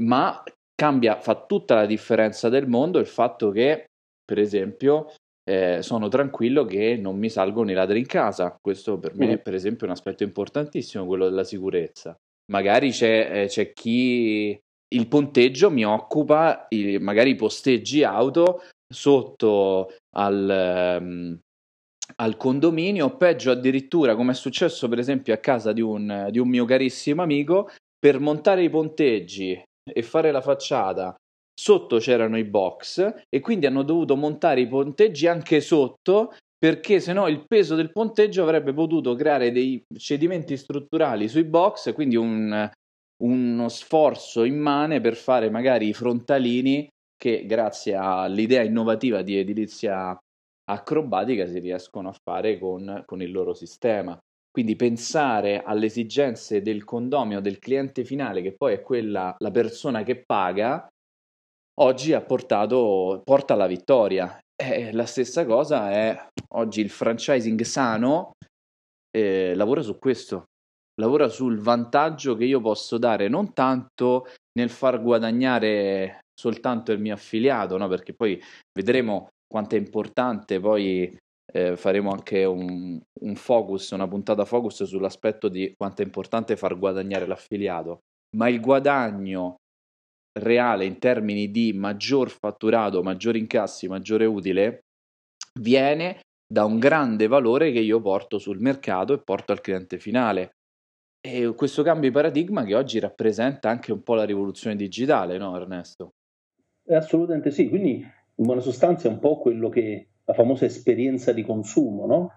[0.00, 0.42] ma
[0.74, 3.84] cambia, fa tutta la differenza del mondo il fatto che,
[4.24, 5.12] per esempio,
[5.44, 8.56] eh, sono tranquillo che non mi salgono i ladri in casa.
[8.60, 9.42] Questo per me, mm.
[9.42, 12.16] per esempio, è un aspetto importantissimo, quello della sicurezza.
[12.50, 14.58] Magari c'è, eh, c'è chi
[14.92, 21.38] il ponteggio mi occupa, i, magari i posteggi auto sotto al, um,
[22.16, 26.38] al condominio, o peggio addirittura, come è successo per esempio a casa di un, di
[26.38, 31.14] un mio carissimo amico, per montare i ponteggi e fare la facciata.
[31.54, 37.12] Sotto c'erano i box e quindi hanno dovuto montare i ponteggi anche sotto perché se
[37.12, 42.70] no il peso del ponteggio avrebbe potuto creare dei cedimenti strutturali sui box, quindi un,
[43.22, 50.18] uno sforzo immane per fare magari i frontalini che grazie all'idea innovativa di edilizia
[50.70, 54.18] acrobatica si riescono a fare con, con il loro sistema.
[54.50, 60.02] Quindi pensare alle esigenze del condomino, del cliente finale, che poi è quella, la persona
[60.02, 60.88] che paga,
[61.80, 64.38] oggi ha portato, porta alla vittoria.
[64.60, 68.32] Eh, la stessa cosa è oggi il franchising sano,
[69.16, 70.44] eh, lavora su questo,
[71.00, 74.26] lavora sul vantaggio che io posso dare non tanto
[74.58, 77.86] nel far guadagnare soltanto il mio affiliato, no?
[77.88, 78.40] perché poi
[78.72, 81.16] vedremo quanto è importante, poi
[81.52, 86.78] eh, faremo anche un, un focus, una puntata focus sull'aspetto di quanto è importante far
[86.78, 88.00] guadagnare l'affiliato,
[88.36, 89.56] ma il guadagno
[90.38, 94.80] reale in termini di maggior fatturato, maggiori incassi, maggiore utile,
[95.58, 100.50] viene da un grande valore che io porto sul mercato e porto al cliente finale.
[101.20, 105.54] E questo cambio di paradigma che oggi rappresenta anche un po' la rivoluzione digitale, no
[105.56, 106.10] Ernesto?
[106.88, 108.04] Assolutamente sì, quindi
[108.40, 112.32] in buona sostanza è un po' quello che la famosa esperienza di consumo, no?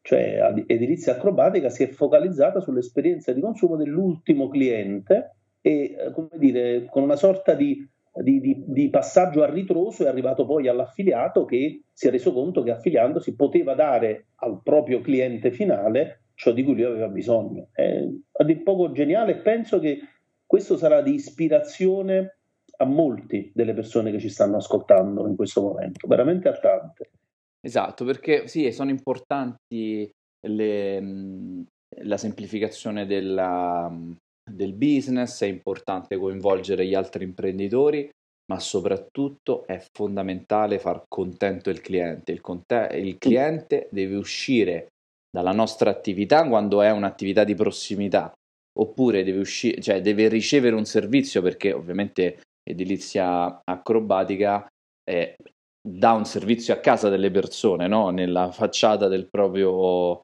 [0.00, 6.86] Cioè edilizia acrobatica si è focalizzata sull'esperienza di consumo dell'ultimo cliente e eh, come dire,
[6.88, 11.82] con una sorta di, di, di, di, passaggio a ritroso è arrivato poi all'affiliato che
[11.92, 16.74] si è reso conto che affiliandosi poteva dare al proprio cliente finale ciò di cui
[16.74, 17.68] lui aveva bisogno.
[17.72, 19.98] È a dir poco geniale e penso che
[20.46, 22.37] questo sarà di ispirazione
[22.80, 27.10] a molti delle persone che ci stanno ascoltando in questo momento, veramente a tante.
[27.60, 30.08] Esatto, perché sì, sono importanti
[30.46, 31.64] le,
[32.02, 33.92] la semplificazione della,
[34.48, 38.08] del business, è importante coinvolgere gli altri imprenditori,
[38.50, 42.32] ma soprattutto è fondamentale far contento il cliente.
[42.32, 44.86] Il, conte- il cliente deve uscire
[45.30, 48.32] dalla nostra attività quando è un'attività di prossimità,
[48.78, 52.40] oppure deve, uscire, cioè deve ricevere un servizio perché ovviamente
[52.70, 54.66] edilizia acrobatica
[55.02, 55.34] è,
[55.80, 58.10] dà un servizio a casa delle persone, no?
[58.10, 60.20] nella facciata del proprio,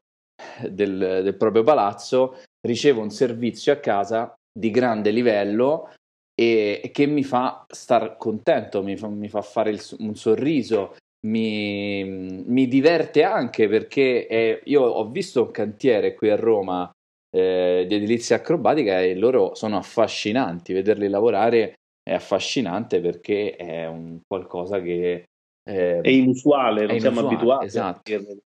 [0.69, 5.91] del, del proprio palazzo, ricevo un servizio a casa di grande livello
[6.37, 10.95] e che mi fa star contento, mi fa, mi fa fare il, un sorriso,
[11.27, 16.89] mi, mi diverte anche perché è, io ho visto un cantiere qui a Roma
[17.35, 21.73] eh, di edilizia acrobatica e loro sono affascinanti, vederli lavorare
[22.07, 25.25] è affascinante perché è un qualcosa che
[25.67, 27.65] eh, è inusuale, non è siamo inusuale, abituati.
[27.65, 28.39] Esatto.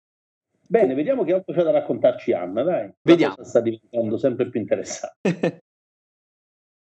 [0.70, 2.92] Bene, vediamo che altro c'è da raccontarci Anna, dai.
[3.02, 3.36] Vediamo.
[3.42, 5.62] sta diventando sempre più interessante.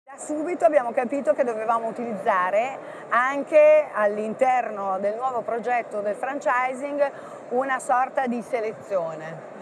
[0.06, 2.78] da subito abbiamo capito che dovevamo utilizzare
[3.10, 7.12] anche all'interno del nuovo progetto del franchising
[7.50, 9.59] una sorta di selezione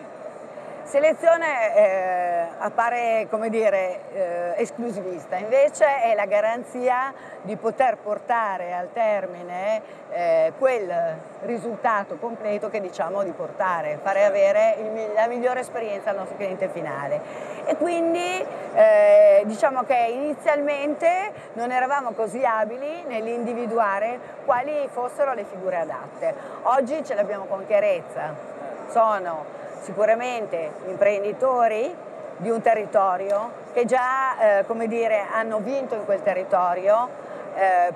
[0.87, 8.87] Selezione eh, appare come dire eh, esclusivista, invece è la garanzia di poter portare al
[8.93, 16.11] termine eh, quel risultato completo che diciamo di portare, fare avere il, la migliore esperienza
[16.11, 17.19] al nostro cliente finale.
[17.65, 25.79] E quindi eh, diciamo che inizialmente non eravamo così abili nell'individuare quali fossero le figure
[25.79, 26.33] adatte.
[26.61, 28.55] Oggi ce l'abbiamo con chiarezza.
[28.87, 31.95] Sono sicuramente imprenditori
[32.37, 37.09] di un territorio che già eh, come dire, hanno vinto in quel territorio,
[37.55, 37.93] eh,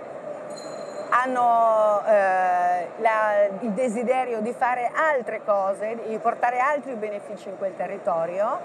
[1.10, 7.76] hanno eh, la, il desiderio di fare altre cose, di portare altri benefici in quel
[7.76, 8.60] territorio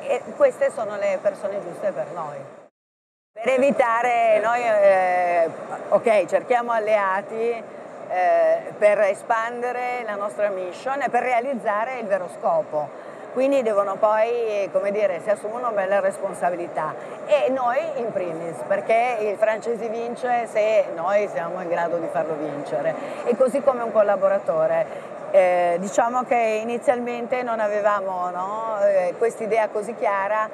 [0.00, 2.36] e queste sono le persone giuste per noi.
[3.32, 5.50] Per evitare, noi eh,
[5.88, 7.62] ok, cerchiamo alleati,
[8.10, 13.08] eh, per espandere la nostra mission e per realizzare il vero scopo.
[13.32, 16.94] Quindi devono poi, come dire, si assumono belle responsabilità
[17.26, 22.34] e noi in primis, perché il francese vince se noi siamo in grado di farlo
[22.34, 22.92] vincere
[23.24, 25.18] e così come un collaboratore.
[25.30, 30.48] Eh, diciamo che inizialmente non avevamo no, eh, questa così chiara,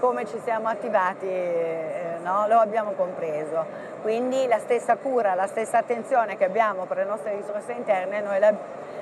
[0.00, 3.64] come ci siamo attivati eh, no, lo abbiamo compreso.
[4.02, 8.40] Quindi la stessa cura, la stessa attenzione che abbiamo per le nostre risorse interne noi
[8.40, 8.52] la,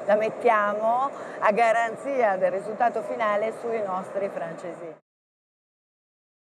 [0.05, 1.09] la mettiamo
[1.39, 4.95] a garanzia del risultato finale sui nostri francesi.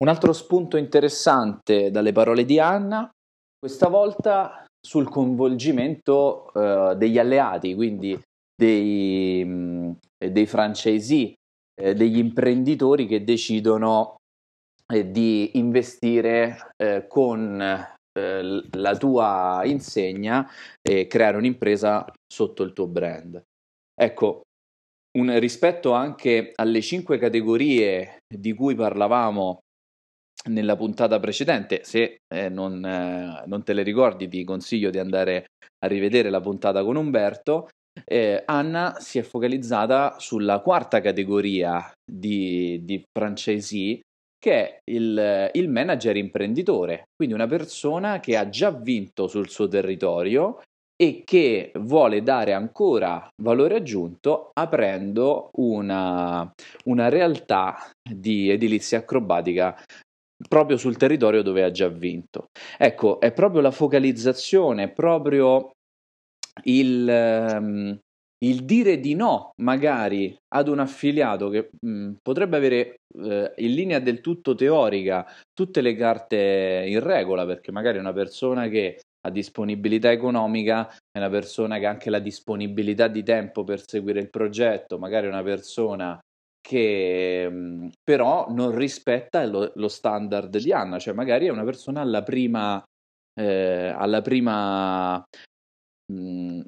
[0.03, 3.09] Un altro spunto interessante dalle parole di Anna,
[3.57, 8.19] questa volta sul coinvolgimento eh, degli alleati, quindi
[8.53, 9.97] dei, mh,
[10.29, 11.33] dei francesi,
[11.81, 14.17] eh, degli imprenditori che decidono
[15.11, 20.49] di investire eh, con eh, la tua insegna
[20.81, 23.41] e creare un'impresa sotto il tuo brand.
[23.95, 24.41] Ecco,
[25.17, 29.59] un, rispetto anche alle cinque categorie di cui parlavamo
[30.49, 35.45] nella puntata precedente, se eh, non, eh, non, te le ricordi ti consiglio di andare
[35.79, 37.69] a rivedere la puntata con Umberto,
[38.03, 44.01] eh, Anna si è focalizzata sulla quarta categoria di, di franchisee
[44.43, 49.69] che è il, il manager imprenditore, quindi una persona che ha già vinto sul suo
[49.69, 50.59] territorio
[51.01, 56.51] e che vuole dare ancora valore aggiunto aprendo una,
[56.83, 59.81] una realtà di edilizia acrobatica
[60.49, 62.47] proprio sul territorio dove ha già vinto.
[62.77, 65.71] Ecco, è proprio la focalizzazione, proprio
[66.63, 67.97] il, um,
[68.43, 73.73] il dire di no magari ad un affiliato che mh, mm, potrebbe avere eh, in
[73.73, 79.29] linea del tutto teorica tutte le carte in regola, perché magari una persona che ha
[79.29, 84.29] disponibilità economica è una persona che ha anche la disponibilità di tempo per seguire il
[84.29, 86.19] progetto, magari una persona
[86.61, 91.63] che mh, mm, però non rispetta lo, lo, standard di Anna, cioè magari è una
[91.63, 92.83] persona alla prima,
[93.39, 95.23] eh, alla prima
[96.11, 96.61] mh, mm,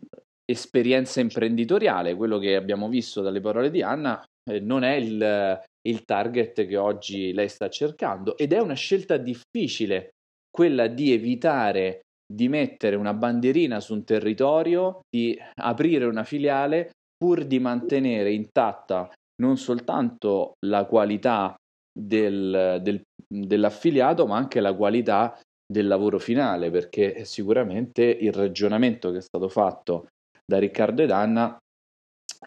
[0.46, 6.04] esperienza imprenditoriale, quello che abbiamo visto dalle parole di Anna, eh, non è il, il
[6.06, 10.12] target che oggi lei sta cercando ed è una scelta difficile
[10.52, 17.46] quella di evitare di mettere una bandierina su un territorio, di aprire una filiale pur
[17.46, 21.56] di mantenere intatta non soltanto la qualità
[21.92, 29.18] del, del, dell'affiliato, ma anche la qualità del lavoro finale, perché sicuramente il ragionamento che
[29.18, 30.08] è stato fatto
[30.46, 31.58] da Riccardo ed Anna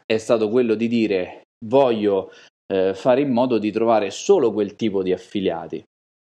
[0.06, 2.30] è stato quello di dire voglio
[2.72, 5.82] eh, fare in modo di trovare solo quel tipo di affiliati.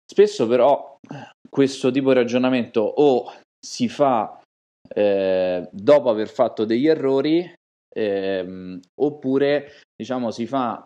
[0.09, 0.97] Spesso però
[1.49, 4.41] questo tipo di ragionamento o si fa
[4.87, 7.51] eh, dopo aver fatto degli errori
[7.93, 10.83] ehm, oppure diciamo si fa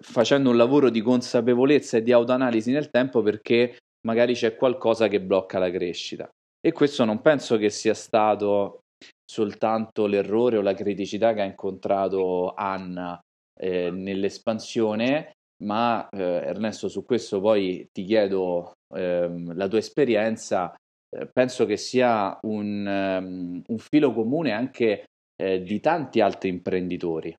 [0.00, 3.76] facendo un lavoro di consapevolezza e di autoanalisi nel tempo perché
[4.06, 6.28] magari c'è qualcosa che blocca la crescita.
[6.60, 8.80] E questo non penso che sia stato
[9.28, 13.20] soltanto l'errore o la criticità che ha incontrato Anna
[13.58, 15.32] eh, nell'espansione,
[15.64, 20.74] ma eh, Ernesto su questo poi ti chiedo ehm, la tua esperienza,
[21.08, 25.04] eh, penso che sia un, um, un filo comune anche
[25.36, 27.34] eh, di tanti altri imprenditori.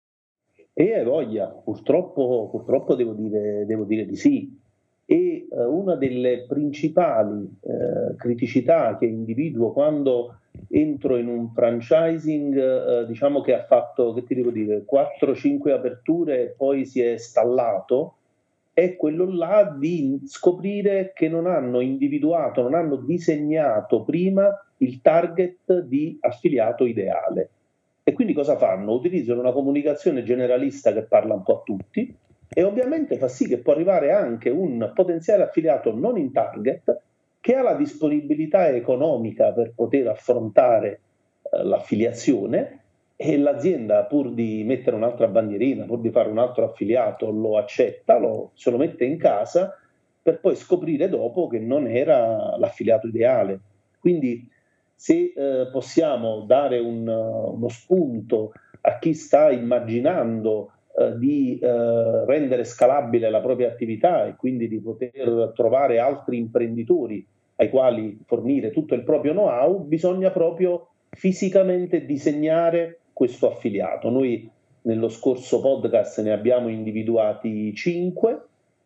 [0.73, 4.65] E hai voglia, purtroppo, purtroppo devo, dire, devo dire di sì.
[5.09, 10.39] E eh, una delle principali eh, criticità che individuo quando
[10.69, 16.41] entro in un franchising, eh, diciamo che ha fatto, che ti devo dire, 4-5 aperture
[16.41, 18.15] e poi si è stallato,
[18.73, 24.49] è quello là di scoprire che non hanno individuato, non hanno disegnato prima
[24.79, 27.49] il target di affiliato ideale.
[28.03, 28.93] E quindi cosa fanno?
[28.93, 32.15] Utilizzano una comunicazione generalista che parla un po' a tutti
[32.49, 37.01] e ovviamente fa sì che può arrivare anche un potenziale affiliato non in target
[37.39, 40.99] che ha la disponibilità economica per poter affrontare
[41.43, 42.81] eh, l'affiliazione
[43.15, 48.17] e l'azienda pur di mettere un'altra bandierina, pur di fare un altro affiliato, lo accetta,
[48.17, 49.75] lo, se lo mette in casa
[50.21, 53.59] per poi scoprire dopo che non era l'affiliato ideale.
[53.99, 54.47] Quindi
[54.93, 60.71] se eh, possiamo dare un, uno spunto a chi sta immaginando
[61.17, 67.25] di eh, rendere scalabile la propria attività e quindi di poter trovare altri imprenditori
[67.57, 74.09] ai quali fornire tutto il proprio know-how, bisogna proprio fisicamente disegnare questo affiliato.
[74.09, 74.49] Noi
[74.83, 78.41] nello scorso podcast ne abbiamo individuati cinque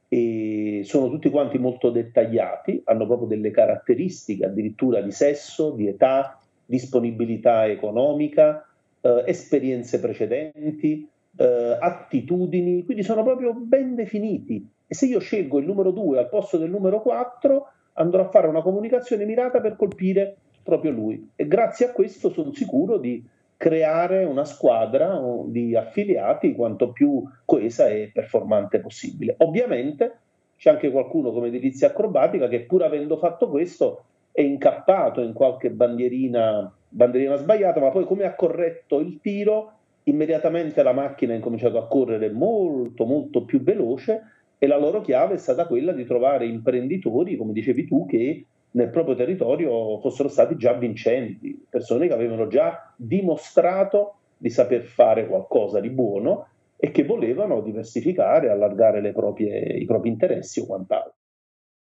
[0.08, 6.38] e sono tutti quanti molto dettagliati, hanno proprio delle caratteristiche addirittura di sesso, di età,
[6.66, 8.68] disponibilità economica,
[9.00, 11.08] eh, esperienze precedenti,
[11.38, 14.68] eh, attitudini, quindi sono proprio ben definiti.
[14.88, 18.48] E se io scelgo il numero 2 al posto del numero 4, andrò a fare
[18.48, 21.32] una comunicazione mirata per colpire proprio lui.
[21.36, 23.26] E grazie a questo sono sicuro di
[23.58, 29.36] creare una squadra di affiliati quanto più coesa e performante possibile.
[29.40, 30.18] Ovviamente
[30.58, 35.70] c'è anche qualcuno come edilizia acrobatica che pur avendo fatto questo è incappato in qualche
[35.70, 39.74] bandierina, bandierina sbagliata, ma poi come ha corretto il tiro,
[40.04, 44.22] immediatamente la macchina ha incominciato a correre molto molto più veloce
[44.58, 48.90] e la loro chiave è stata quella di trovare imprenditori, come dicevi tu, che nel
[48.90, 55.80] proprio territorio fossero stati già vincenti, persone che avevano già dimostrato di saper fare qualcosa
[55.80, 56.48] di buono
[56.78, 61.14] e che volevano diversificare, allargare proprie, i propri interessi o quant'altro.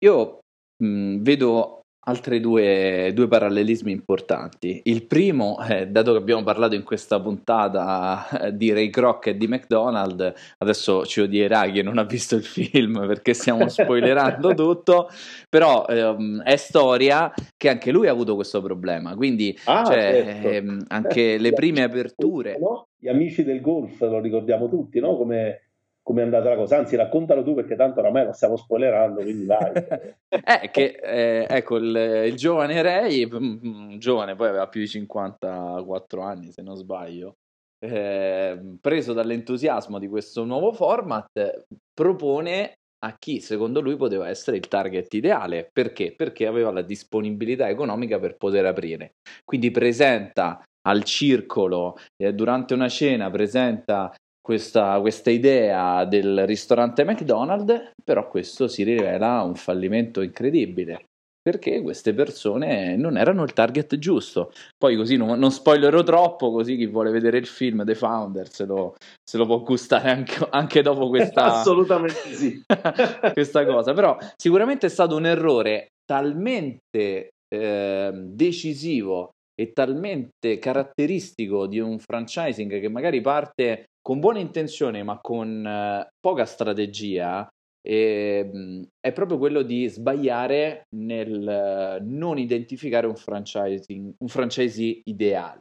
[0.04, 0.38] Io
[0.76, 4.80] mh, vedo altre due, due, parallelismi importanti.
[4.84, 9.36] Il primo, eh, dato che abbiamo parlato in questa puntata eh, di Ray Kroc e
[9.36, 15.08] di McDonald, adesso ci odierà chi non ha visto il film perché stiamo spoilerando tutto,
[15.48, 20.48] però ehm, è storia che anche lui ha avuto questo problema, quindi ah, cioè, certo.
[20.48, 22.58] ehm, anche le prime aperture...
[23.02, 25.16] Gli amici del golf lo ricordiamo tutti, no?
[25.16, 25.71] come
[26.02, 26.78] come è andata la cosa.
[26.78, 29.72] Anzi, raccontalo tu perché tanto oramai lo stiamo spoilerando, quindi vai.
[30.28, 34.88] eh, che, eh, ecco, il, il, giovane Ray, mm, mm, giovane, poi aveva più di
[34.88, 37.36] 54 anni, se non sbaglio,
[37.78, 42.74] eh, preso dall'entusiasmo di questo nuovo format, propone
[43.04, 45.68] a chi secondo lui poteva essere il target ideale.
[45.72, 46.14] Perché?
[46.14, 49.14] Perché aveva la disponibilità economica per poter aprire.
[49.44, 57.92] Quindi presenta al circolo eh, durante una cena presenta questa, questa idea del ristorante McDonald's,
[58.04, 61.06] però questo si rivela un fallimento incredibile
[61.42, 64.52] perché queste persone non erano il target giusto.
[64.78, 68.64] Poi così non, non spoilerò troppo, così chi vuole vedere il film The Founder se
[68.64, 68.94] lo,
[69.28, 71.58] se lo può gustare anche, anche dopo questa...
[71.58, 72.62] Assolutamente sì.
[73.34, 81.80] questa cosa, però sicuramente è stato un errore talmente eh, decisivo e talmente caratteristico di
[81.80, 87.48] un franchising che magari parte con buone intenzioni ma con eh, poca strategia
[87.84, 95.00] e, ehm, è proprio quello di sbagliare nel eh, non identificare un, franchising, un franchisee
[95.04, 95.60] ideale.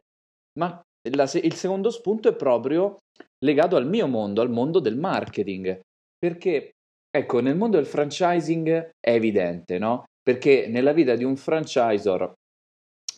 [0.60, 0.80] Ma
[1.12, 3.00] la, il secondo spunto è proprio
[3.44, 5.80] legato al mio mondo, al mondo del marketing,
[6.18, 6.72] perché
[7.10, 10.04] ecco, nel mondo del franchising è evidente, no?
[10.22, 12.34] Perché nella vita di un franchisor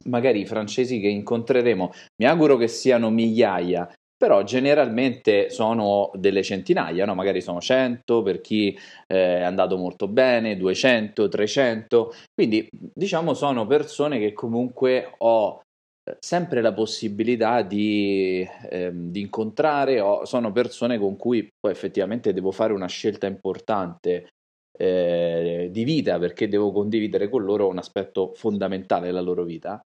[0.06, 7.06] magari i francesi che incontreremo, mi auguro che siano migliaia, però generalmente sono delle centinaia,
[7.06, 7.16] no?
[7.16, 13.68] magari sono 100 per chi eh, è andato molto bene, 200, 300, quindi diciamo sono
[13.68, 15.62] persone che comunque ho
[16.06, 22.34] eh, sempre la possibilità di, eh, di incontrare, o sono persone con cui poi effettivamente
[22.34, 24.30] devo fare una scelta importante
[24.78, 29.82] eh, di vita perché devo condividere con loro un aspetto fondamentale della loro vita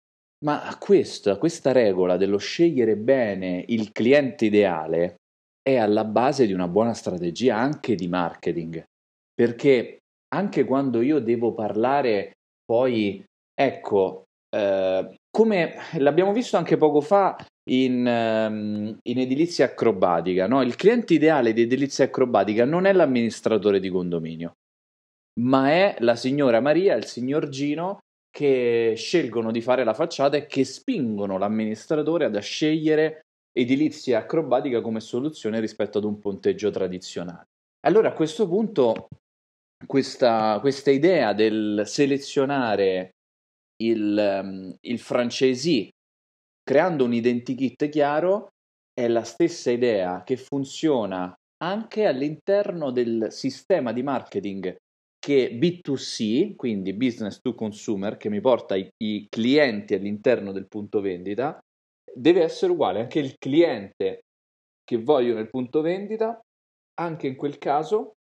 [0.46, 5.16] ma questa, questa regola dello scegliere bene il cliente ideale
[5.62, 8.84] è alla base di una buona strategia anche di marketing,
[9.34, 9.98] perché
[10.36, 12.34] anche quando io devo parlare
[12.64, 13.24] poi
[13.60, 14.26] ecco,
[14.56, 17.36] eh, come l'abbiamo visto anche poco fa
[17.72, 20.62] in, um, in edilizia acrobatica, no?
[20.62, 24.54] il cliente ideale di edilizia acrobatica non è l'amministratore di condominio,
[25.40, 28.02] ma è la signora Maria il signor Gino
[28.36, 33.22] che scelgono di fare la facciata e che spingono l'amministratore ad scegliere
[33.58, 37.46] edilizia acrobatica come soluzione rispetto ad un ponteggio tradizionale.
[37.86, 39.08] Allora a questo punto
[39.88, 43.12] questa, questa idea del selezionare
[43.82, 45.92] il, um, il franchisee
[46.62, 48.50] creando un identikit chiaro
[48.94, 51.34] è la stessa idea che funziona
[51.64, 54.76] anche all'interno del sistema di marketing
[55.26, 61.02] che B2C, quindi business to consumer, che mi porta i, i clienti all'interno del punto
[61.02, 61.58] vendita,
[62.14, 63.00] deve essere uguale.
[63.00, 64.20] Anche il cliente
[64.84, 66.40] che voglio nel punto vendita,
[67.00, 68.18] anche in quel caso,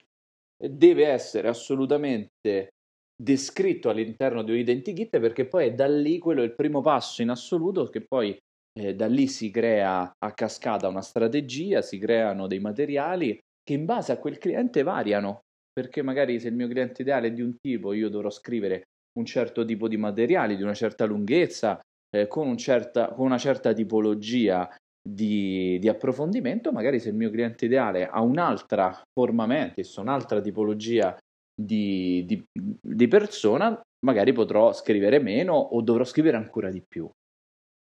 [0.63, 2.69] deve essere assolutamente
[3.17, 7.23] descritto all'interno di un identikit perché poi è da lì quello è il primo passo
[7.23, 8.37] in assoluto che poi
[8.79, 13.87] eh, da lì si crea a cascata una strategia, si creano dei materiali che in
[13.87, 15.41] base a quel cliente variano
[15.73, 18.83] perché magari se il mio cliente ideale è di un tipo io dovrò scrivere
[19.19, 21.81] un certo tipo di materiali di una certa lunghezza
[22.15, 24.69] eh, con, un certa, con, una certa tipologia
[25.03, 31.17] di, di, approfondimento magari se il mio cliente ideale ha un'altra forma mentis un'altra tipologia
[31.61, 32.43] di, di,
[32.81, 37.09] di persona, magari potrò scrivere meno o dovrò scrivere ancora di più.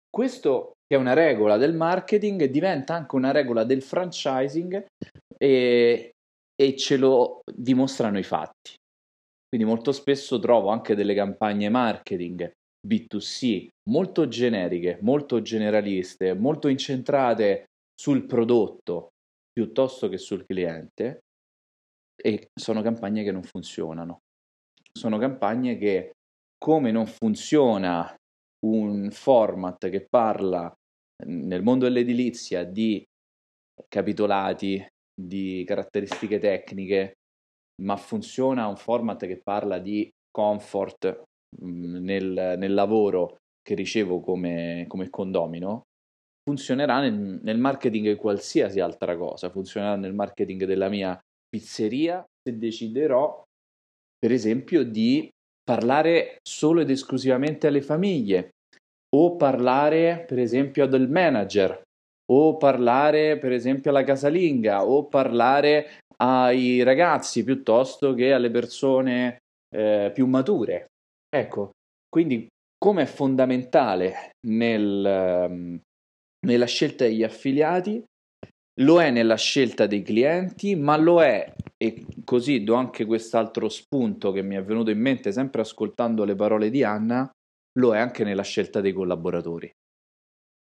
[0.09, 4.85] Questo che è una regola del marketing diventa anche una regola del franchising
[5.37, 6.11] e,
[6.55, 8.75] e ce lo dimostrano i fatti.
[9.47, 12.51] Quindi molto spesso trovo anche delle campagne marketing
[12.85, 19.09] B2C molto generiche, molto generaliste, molto incentrate sul prodotto
[19.51, 21.19] piuttosto che sul cliente
[22.15, 24.19] e sono campagne che non funzionano.
[24.91, 26.11] Sono campagne che,
[26.57, 28.13] come non funziona
[28.65, 30.71] un format che parla
[31.25, 33.03] nel mondo dell'edilizia di
[33.87, 37.13] capitolati, di caratteristiche tecniche,
[37.81, 41.23] ma funziona un format che parla di comfort
[41.61, 45.83] nel, nel lavoro che ricevo come, come condomino,
[46.43, 53.43] funzionerà nel, nel marketing qualsiasi altra cosa, funzionerà nel marketing della mia pizzeria se deciderò,
[54.17, 55.29] per esempio, di
[55.63, 58.51] parlare solo ed esclusivamente alle famiglie
[59.15, 61.81] o parlare, per esempio, del manager
[62.33, 69.37] o parlare, per esempio, alla casalinga o parlare ai ragazzi piuttosto che alle persone
[69.73, 70.87] eh, più mature.
[71.29, 71.71] Ecco,
[72.09, 75.79] quindi come è fondamentale nel, um,
[76.45, 78.03] nella scelta degli affiliati
[78.81, 84.31] lo è nella scelta dei clienti, ma lo è, e così do anche quest'altro spunto
[84.31, 87.29] che mi è venuto in mente sempre ascoltando le parole di Anna,
[87.79, 89.71] lo è anche nella scelta dei collaboratori.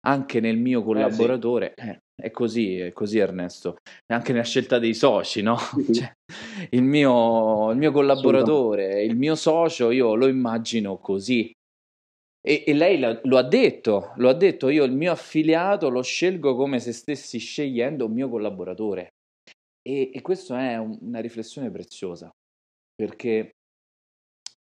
[0.05, 1.89] Anche nel mio collaboratore, eh sì.
[1.89, 3.77] eh, è così, è così Ernesto,
[4.11, 5.55] anche nella scelta dei soci, no?
[5.93, 6.11] Cioè,
[6.71, 11.51] il, mio, il mio collaboratore, il mio socio, io lo immagino così,
[12.45, 16.01] e, e lei la, lo ha detto, lo ha detto, io il mio affiliato lo
[16.01, 19.13] scelgo come se stessi scegliendo un mio collaboratore.
[19.81, 22.29] E, e questa è un, una riflessione preziosa,
[22.93, 23.51] perché,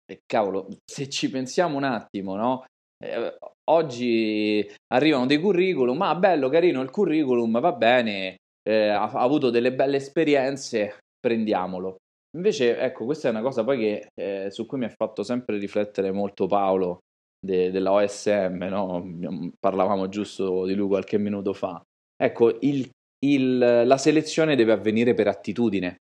[0.05, 2.65] eh, cavolo, se ci pensiamo un attimo, no?
[3.03, 3.37] Eh,
[3.69, 8.37] oggi arrivano dei curriculum, ma bello, carino il curriculum, va bene,
[8.67, 11.97] eh, ha, ha, avuto delle belle esperienze, prendiamolo.
[12.37, 15.57] Invece, ecco, questa è una cosa poi che, eh, su cui mi ha fatto sempre
[15.57, 16.99] riflettere molto Paolo
[17.39, 19.51] de, della OSM, no?
[19.59, 21.81] parlavamo giusto di lui qualche minuto fa.
[22.15, 22.89] Ecco, il,
[23.25, 25.97] il, la selezione deve avvenire per attitudine,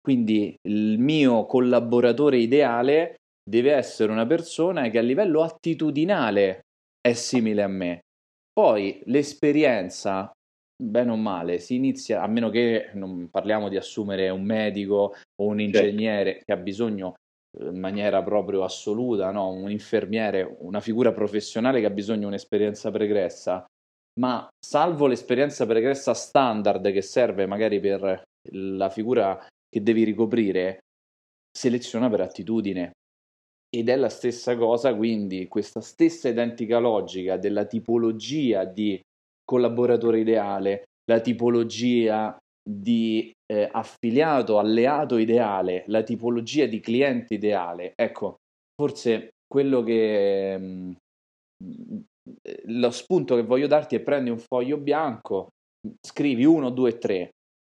[0.00, 3.14] quindi il mio collaboratore ideale
[3.48, 6.62] deve essere una persona che a livello attitudinale
[7.02, 8.00] è simile a me.
[8.52, 10.30] Poi l'esperienza,
[10.82, 15.46] bene o male, si inizia, a meno che non parliamo di assumere un medico o
[15.46, 15.78] un certo.
[15.78, 17.14] ingegnere che ha bisogno
[17.60, 19.50] in maniera proprio assoluta, no?
[19.50, 23.64] un infermiere, una figura professionale che ha bisogno di un'esperienza pregressa,
[24.20, 30.78] ma salvo l'esperienza pregressa standard che serve magari per la figura che devi ricoprire,
[31.50, 32.92] seleziona per attitudine.
[33.74, 39.00] Ed è la stessa cosa, quindi questa stessa identica logica della tipologia di
[39.44, 48.36] collaboratore ideale, la tipologia di eh, affiliato, alleato ideale, la tipologia di cliente ideale, ecco,
[48.74, 50.94] forse quello che mh,
[51.64, 51.98] mm,
[52.66, 55.48] lo spunto che voglio darti è prendi un foglio bianco,
[56.00, 57.30] scrivi 1, 2, 3.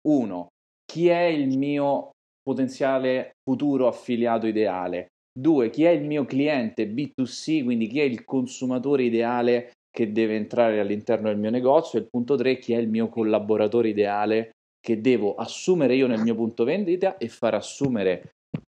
[0.08, 0.48] 1.
[0.86, 5.08] Chi è il mio potenziale futuro affiliato ideale?
[5.36, 10.36] Due, chi è il mio cliente B2C, quindi chi è il consumatore ideale che deve
[10.36, 11.98] entrare all'interno del mio negozio.
[11.98, 16.22] E il punto tre, chi è il mio collaboratore ideale che devo assumere io nel
[16.22, 18.34] mio punto vendita e far assumere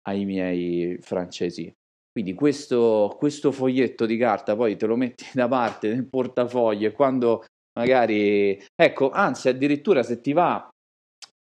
[0.07, 1.71] ai miei francesi.
[2.11, 6.91] Quindi questo, questo foglietto di carta poi te lo metti da parte nel portafoglio e
[6.91, 7.45] quando
[7.77, 10.67] magari, ecco, anzi addirittura se ti va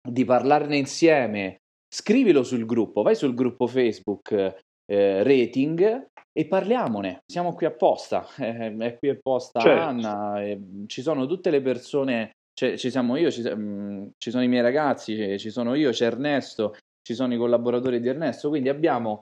[0.05, 1.57] di parlarne insieme,
[1.87, 8.75] scrivilo sul gruppo, vai sul gruppo Facebook eh, rating e parliamone, siamo qui apposta, eh,
[8.77, 9.81] è qui apposta certo.
[9.81, 14.31] Anna, eh, ci sono tutte le persone, cioè, ci siamo io, ci, mh, mm, ci
[14.31, 18.49] sono i miei ragazzi, ci sono io, c'è Ernesto, ci sono i collaboratori di Ernesto,
[18.49, 19.21] quindi abbiamo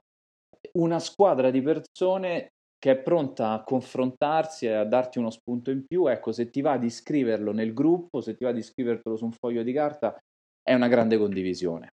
[0.74, 2.54] una squadra di persone
[2.84, 6.08] che è pronta a confrontarsi e a darti uno spunto in più.
[6.08, 9.32] Ecco, se ti va di scriverlo nel gruppo, se ti va di scrivertelo su un
[9.32, 10.18] foglio di carta,
[10.62, 11.94] è una grande condivisione.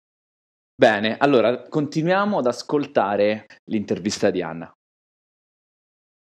[0.80, 4.72] Bene, allora continuiamo ad ascoltare l'intervista di Anna.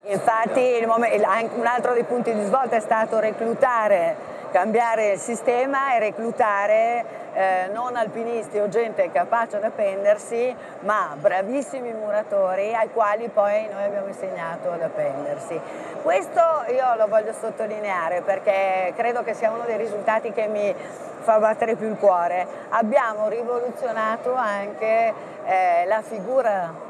[0.06, 7.06] Infatti un altro dei punti di svolta è stato reclutare cambiare il sistema e reclutare
[7.34, 13.84] eh, non alpinisti o gente capace ad appendersi, ma bravissimi muratori ai quali poi noi
[13.84, 15.60] abbiamo insegnato ad appendersi.
[16.01, 16.39] Questo
[16.70, 20.74] io lo voglio sottolineare perché credo che sia uno dei risultati che mi
[21.20, 22.47] fa battere più il cuore.
[22.70, 26.85] Abbiamo rivoluzionato anche eh, la figura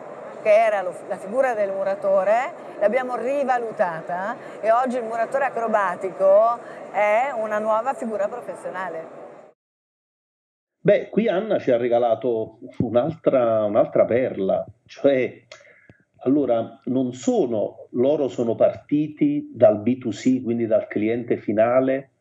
[0.45, 6.59] che era la figura del muratore, l'abbiamo rivalutata e oggi il muratore acrobatico
[6.91, 9.23] è una nuova figura professionale.
[10.79, 15.45] Beh, qui Anna ci ha regalato un'altra, un'altra perla, cioè
[16.17, 22.11] allora non sono, loro sono partiti dal B2C, quindi dal cliente finale,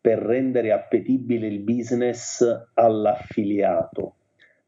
[0.00, 4.14] per rendere appetibile il business all'affiliato,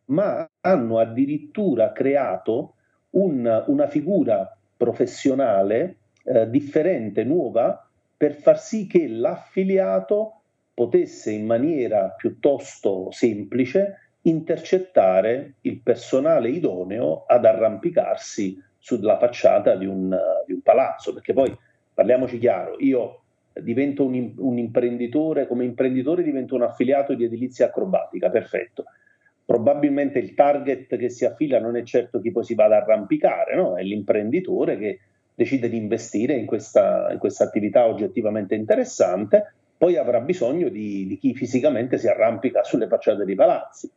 [0.06, 2.73] ma hanno addirittura creato
[3.14, 10.40] un, una figura professionale eh, differente, nuova, per far sì che l'affiliato
[10.72, 20.16] potesse in maniera piuttosto semplice intercettare il personale idoneo ad arrampicarsi sulla facciata di un,
[20.46, 21.56] di un palazzo, perché poi
[21.92, 23.20] parliamoci chiaro, io
[23.52, 28.84] divento un, un, imprenditore, come imprenditore divento un affiliato di edilizia acrobatica, perfetto
[29.44, 33.54] probabilmente il target che si affila non è certo chi poi si va ad arrampicare,
[33.54, 33.76] no?
[33.76, 35.00] è l'imprenditore che
[35.34, 41.18] decide di investire in questa, in questa attività oggettivamente interessante, poi avrà bisogno di, di
[41.18, 43.90] chi fisicamente si arrampica sulle facciate dei palazzi.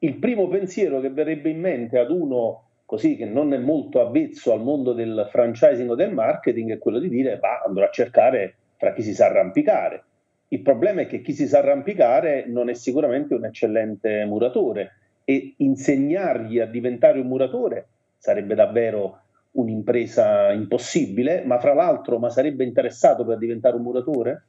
[0.00, 4.52] Il primo pensiero che verrebbe in mente ad uno così che non è molto avvezzo
[4.52, 8.54] al mondo del franchising o del marketing è quello di dire va, andrò a cercare
[8.76, 10.04] fra chi si sa arrampicare.
[10.48, 14.92] Il problema è che chi si sa arrampicare non è sicuramente un eccellente muratore
[15.24, 19.20] e insegnargli a diventare un muratore sarebbe davvero
[19.52, 24.44] un'impresa impossibile, ma fra l'altro, ma sarebbe interessato per diventare un muratore?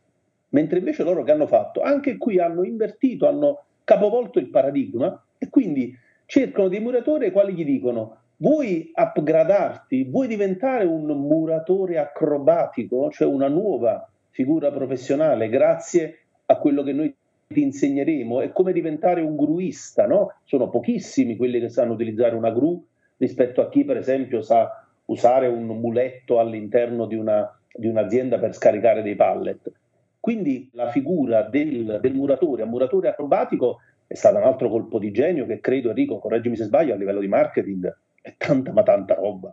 [0.50, 1.82] Mentre invece loro che hanno fatto?
[1.82, 5.96] Anche qui hanno invertito, hanno capovolto il paradigma e quindi
[6.26, 13.28] cercano dei muratori ai quali gli dicono vuoi upgradarti, vuoi diventare un muratore acrobatico, cioè
[13.28, 14.08] una nuova
[14.38, 17.12] figura professionale grazie a quello che noi
[17.48, 18.42] ti insegneremo.
[18.42, 20.36] È come diventare un gruista, no?
[20.44, 22.86] Sono pochissimi quelli che sanno utilizzare una gru
[23.18, 28.54] rispetto a chi, per esempio, sa usare un muletto all'interno di, una, di un'azienda per
[28.54, 29.72] scaricare dei pallet.
[30.20, 35.10] Quindi la figura del, del muratore, a muratore acrobatico, è stato un altro colpo di
[35.10, 39.16] genio che credo, Enrico, correggimi se sbaglio, a livello di marketing è tanta ma tanta
[39.16, 39.52] roba.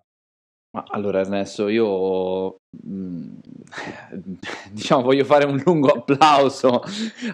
[0.75, 3.35] Ma allora Ernesto, io mm,
[4.73, 6.83] diciamo voglio fare un lungo applauso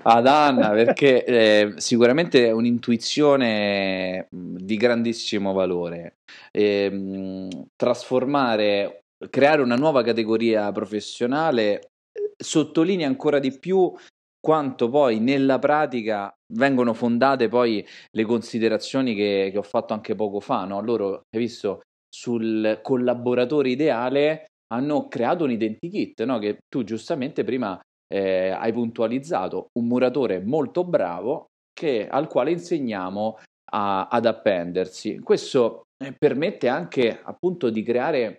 [0.02, 6.18] ad Anna perché eh, sicuramente è un'intuizione mm, di grandissimo valore.
[6.52, 11.80] E, mh, trasformare, creare una nuova categoria professionale
[12.12, 13.90] eh, sottolinea ancora di più
[14.38, 20.40] quanto poi nella pratica vengono fondate poi le considerazioni che, che ho fatto anche poco
[20.40, 20.64] fa.
[20.66, 20.82] No?
[20.82, 21.80] Loro, hai visto,
[22.12, 26.38] sul collaboratore ideale hanno creato un identikit no?
[26.38, 27.80] che tu giustamente prima
[28.12, 33.38] eh, hai puntualizzato, un muratore molto bravo che, al quale insegniamo
[33.72, 35.18] a, ad appendersi.
[35.20, 38.38] Questo eh, permette anche appunto di creare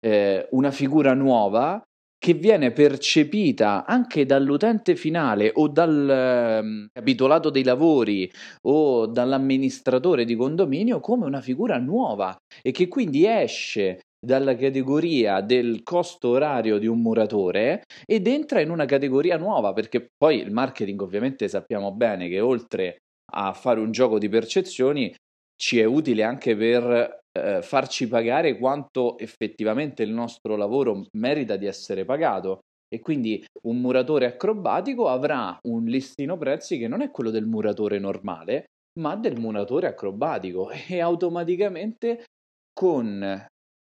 [0.00, 1.82] eh, una figura nuova
[2.20, 8.30] che viene percepita anche dall'utente finale o dal eh, capitolato dei lavori
[8.66, 15.82] o dall'amministratore di condominio come una figura nuova e che quindi esce dalla categoria del
[15.82, 21.00] costo orario di un muratore ed entra in una categoria nuova perché poi il marketing
[21.00, 22.98] ovviamente sappiamo bene che oltre
[23.32, 25.14] a fare un gioco di percezioni
[25.56, 31.66] ci è utile anche per eh, farci pagare quanto effettivamente il nostro lavoro merita di
[31.66, 32.60] essere pagato.
[32.92, 37.98] E quindi un muratore acrobatico avrà un listino prezzi che non è quello del muratore
[38.00, 38.64] normale,
[38.98, 42.24] ma del muratore acrobatico e automaticamente
[42.72, 43.46] con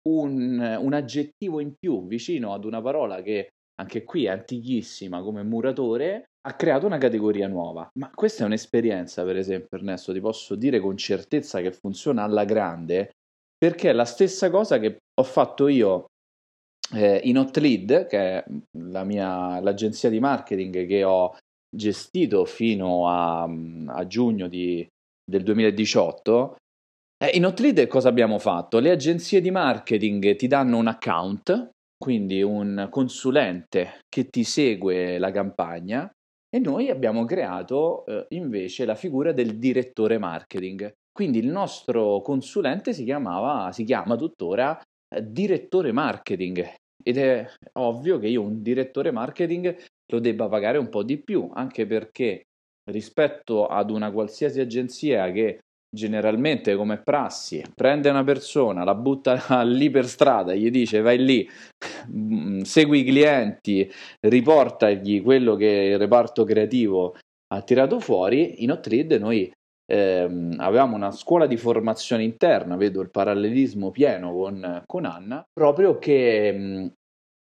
[0.09, 5.43] un, un aggettivo in più vicino ad una parola che anche qui è antichissima come
[5.43, 7.87] muratore, ha creato una categoria nuova.
[7.99, 12.45] Ma questa è un'esperienza, per esempio, Ernesto, ti posso dire con certezza che funziona alla
[12.45, 13.11] grande,
[13.57, 16.05] perché è la stessa cosa che ho fatto io
[16.93, 18.45] eh, in Hotlead, che è
[18.79, 21.35] la mia, l'agenzia di marketing che ho
[21.69, 24.87] gestito fino a, a giugno di,
[25.23, 26.55] del 2018.
[27.23, 28.79] Eh, in Hotlead cosa abbiamo fatto?
[28.79, 35.31] Le agenzie di marketing ti danno un account, quindi un consulente che ti segue la
[35.31, 36.09] campagna
[36.49, 40.91] e noi abbiamo creato eh, invece la figura del direttore marketing.
[41.17, 46.75] Quindi il nostro consulente si chiamava, si chiama tuttora eh, direttore marketing.
[47.03, 47.43] Ed è
[47.79, 49.75] ovvio che io un direttore marketing
[50.13, 52.43] lo debba pagare un po' di più, anche perché
[52.91, 59.89] rispetto ad una qualsiasi agenzia che generalmente come prassi prende una persona, la butta lì
[59.89, 61.49] per strada, gli dice vai lì,
[62.11, 67.15] mm, segui i clienti, riportagli quello che il reparto creativo
[67.47, 69.51] ha tirato fuori, in Otrid noi
[69.89, 75.97] ehm, avevamo una scuola di formazione interna, vedo il parallelismo pieno con, con Anna, proprio
[75.97, 76.87] che mh, mm,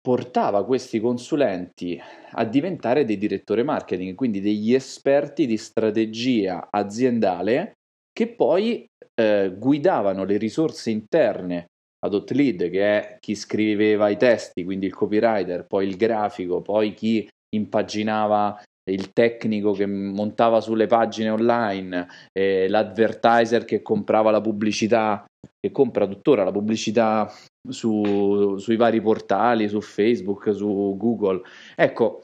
[0.01, 2.01] portava questi consulenti
[2.33, 7.75] a diventare dei direttori marketing, quindi degli esperti di strategia aziendale
[8.13, 8.85] che poi
[9.15, 11.67] eh, guidavano le risorse interne
[12.05, 16.95] ad Hotlead, che è chi scriveva i testi, quindi il copywriter, poi il grafico, poi
[16.95, 18.61] chi impaginava
[18.91, 25.25] il tecnico che montava sulle pagine online, eh, l'advertiser che comprava la pubblicità,
[25.59, 27.33] che compra tuttora la pubblicità
[27.69, 31.43] su, sui vari portali, su Facebook, su Google.
[31.77, 32.23] Ecco,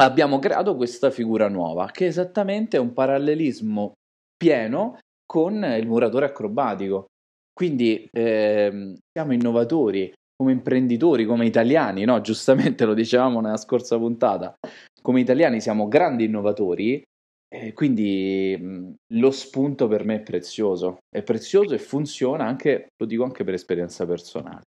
[0.00, 3.92] abbiamo creato questa figura nuova, che è esattamente un parallelismo
[4.36, 7.06] pieno con il muratore acrobatico.
[7.52, 12.20] Quindi eh, siamo innovatori come imprenditori, come italiani, no?
[12.20, 14.54] giustamente lo dicevamo nella scorsa puntata,
[15.02, 17.02] come italiani siamo grandi innovatori,
[17.48, 23.06] eh, quindi mh, lo spunto per me è prezioso, è prezioso e funziona anche, lo
[23.06, 24.62] dico anche per esperienza personale.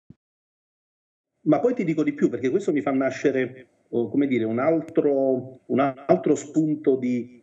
[1.43, 4.59] Ma poi ti dico di più, perché questo mi fa nascere, oh, come dire, un
[4.59, 7.41] altro, un altro spunto di,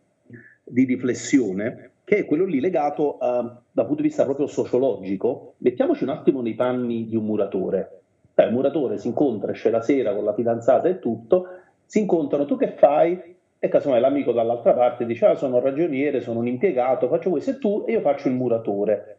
[0.63, 5.55] di riflessione, che è quello lì legato uh, dal punto di vista proprio sociologico.
[5.57, 7.99] Mettiamoci un attimo nei panni di un muratore
[8.39, 11.47] Beh, il muratore si incontra, esce la sera con la fidanzata e tutto,
[11.89, 13.19] si incontrano, tu che fai?
[13.57, 17.57] E casomai l'amico dall'altra parte dice, ah, sono ragioniere, sono un impiegato, faccio questo e
[17.57, 19.17] tu e io faccio il muratore.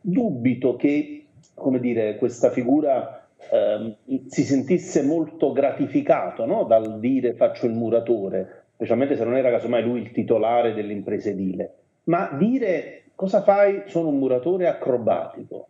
[0.00, 3.96] Dubito che, come dire, questa figura eh,
[4.26, 6.62] si sentisse molto gratificato no?
[6.62, 11.74] dal dire faccio il muratore, specialmente se non era casomai lui il titolare dell'impresa edile.
[12.04, 13.82] Ma dire cosa fai?
[13.86, 15.66] Sono un muratore acrobatico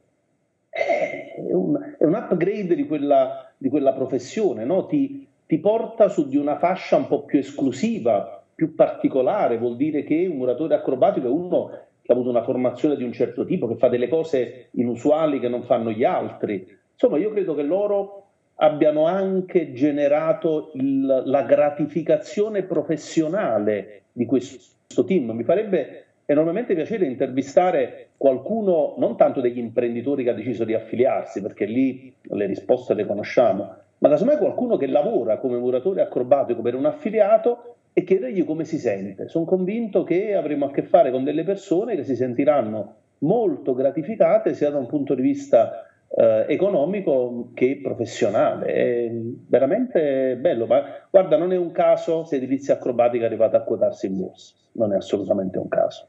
[0.72, 4.86] è un, è un upgrade di quella, di quella professione, no?
[4.86, 10.02] ti, ti, porta su di una fascia un po' più esclusiva, più particolare, vuol dire
[10.02, 11.68] che un muratore acrobatico è uno
[12.00, 15.48] che ha avuto una formazione di un certo tipo, che fa delle cose inusuali che
[15.48, 16.66] non fanno gli altri.
[16.92, 25.32] Insomma, io credo che loro abbiano anche generato il, la gratificazione professionale di questo team.
[25.32, 31.42] Mi farebbe enormemente piacere intervistare qualcuno, non tanto degli imprenditori che ha deciso di affiliarsi,
[31.42, 36.74] perché lì le risposte le conosciamo, ma casomai qualcuno che lavora come muratore acrobatico per
[36.74, 39.28] un affiliato e chiedergli come si sente.
[39.28, 44.54] Sono convinto che avremo a che fare con delle persone che si sentiranno molto gratificate
[44.54, 48.66] sia da un punto di vista eh, economico che professionale.
[48.72, 49.10] È
[49.46, 54.06] veramente bello, ma guarda, non è un caso se edilizia acrobatica è arrivata a quotarsi
[54.06, 56.06] in borsa, non è assolutamente un caso.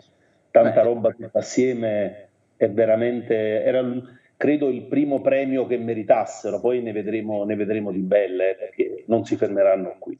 [0.49, 0.87] Tanta Beh.
[0.87, 3.81] roba tutta assieme è veramente, era
[4.43, 9.05] credo il primo premio che meritassero, poi ne vedremo, ne vedremo di belle eh, perché
[9.07, 10.19] non si fermeranno qui.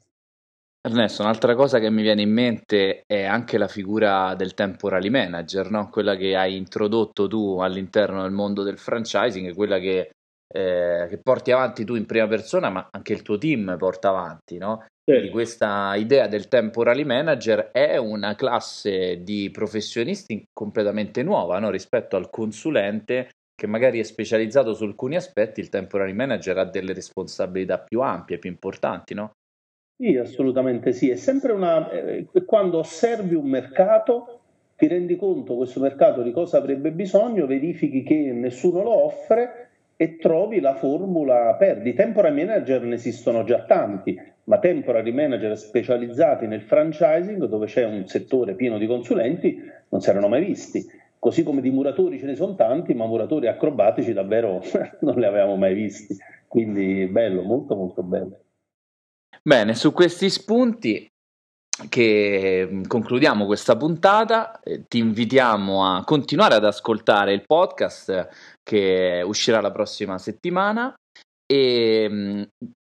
[0.80, 5.70] Ernesto, un'altra cosa che mi viene in mente è anche la figura del temporary manager,
[5.70, 5.90] no?
[5.90, 10.12] quella che hai introdotto tu all'interno del mondo del franchising, quella che,
[10.48, 14.56] eh, che, porti avanti tu in prima persona, ma anche il tuo team porta avanti.
[14.56, 14.86] No?
[15.04, 15.28] Sì.
[15.28, 21.68] Questa idea del temporary manager è una classe di professionisti completamente nuova no?
[21.68, 26.92] rispetto al consulente che magari è specializzato su alcuni aspetti, il temporary manager ha delle
[26.92, 29.30] responsabilità più ampie, più importanti, no?
[29.96, 31.10] Sì, assolutamente sì.
[31.10, 31.88] È sempre una.
[31.90, 34.40] Eh, quando osservi un mercato,
[34.76, 40.16] ti rendi conto questo mercato di cosa avrebbe bisogno, verifichi che nessuno lo offre e
[40.16, 41.80] trovi la formula per.
[41.80, 47.84] Di temporary manager ne esistono già tanti, ma temporary manager specializzati nel franchising, dove c'è
[47.84, 50.84] un settore pieno di consulenti, non si erano mai visti.
[51.24, 54.60] Così come di muratori ce ne sono tanti, ma muratori acrobatici davvero
[55.00, 56.14] non li avevamo mai visti.
[56.46, 58.40] Quindi bello, molto molto bello.
[59.42, 61.10] Bene, su questi spunti
[61.88, 69.22] che mm, concludiamo questa puntata, eh, ti invitiamo a continuare ad ascoltare il podcast che
[69.24, 70.94] uscirà la prossima settimana
[71.50, 72.42] e mm,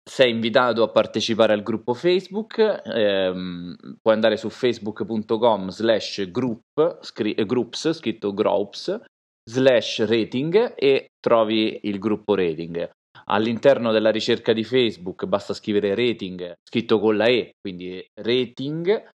[0.08, 7.34] sei invitato a partecipare al gruppo Facebook, ehm, puoi andare su facebook.com slash group, scri-
[7.34, 9.02] eh, groups, scritto groups,
[9.50, 12.90] slash rating e trovi il gruppo rating.
[13.26, 19.10] All'interno della ricerca di Facebook basta scrivere rating scritto con la E, quindi rating,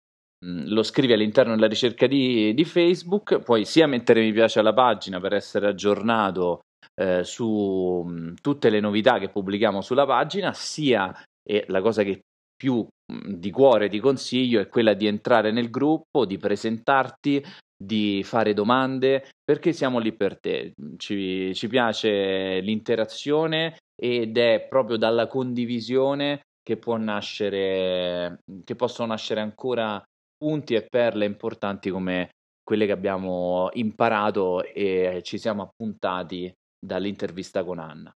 [0.45, 4.74] mm, lo scrivi all'interno della ricerca di, di, Facebook, puoi sia mettere mi piace alla
[4.74, 6.62] pagina per essere aggiornato
[7.01, 11.11] eh, su mh, mm, tutte le novità che pubblichiamo sulla pagina, sia,
[11.43, 12.21] e la cosa che
[12.55, 17.43] più mh, mm, di cuore ti consiglio è quella di entrare nel gruppo, di presentarti,
[17.83, 20.75] di fare domande, perché siamo lì per te.
[20.99, 29.41] Ci, ci piace l'interazione ed è proprio dalla condivisione che può nascere, che possono nascere
[29.41, 30.03] ancora
[30.37, 32.29] punti e perle importanti come
[32.63, 38.14] quelle che abbiamo imparato e ci siamo appuntati dall'intervista con Anna.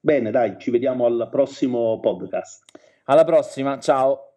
[0.00, 2.64] Bene, dai, ci vediamo al prossimo podcast.
[3.04, 4.27] Alla prossima, ciao.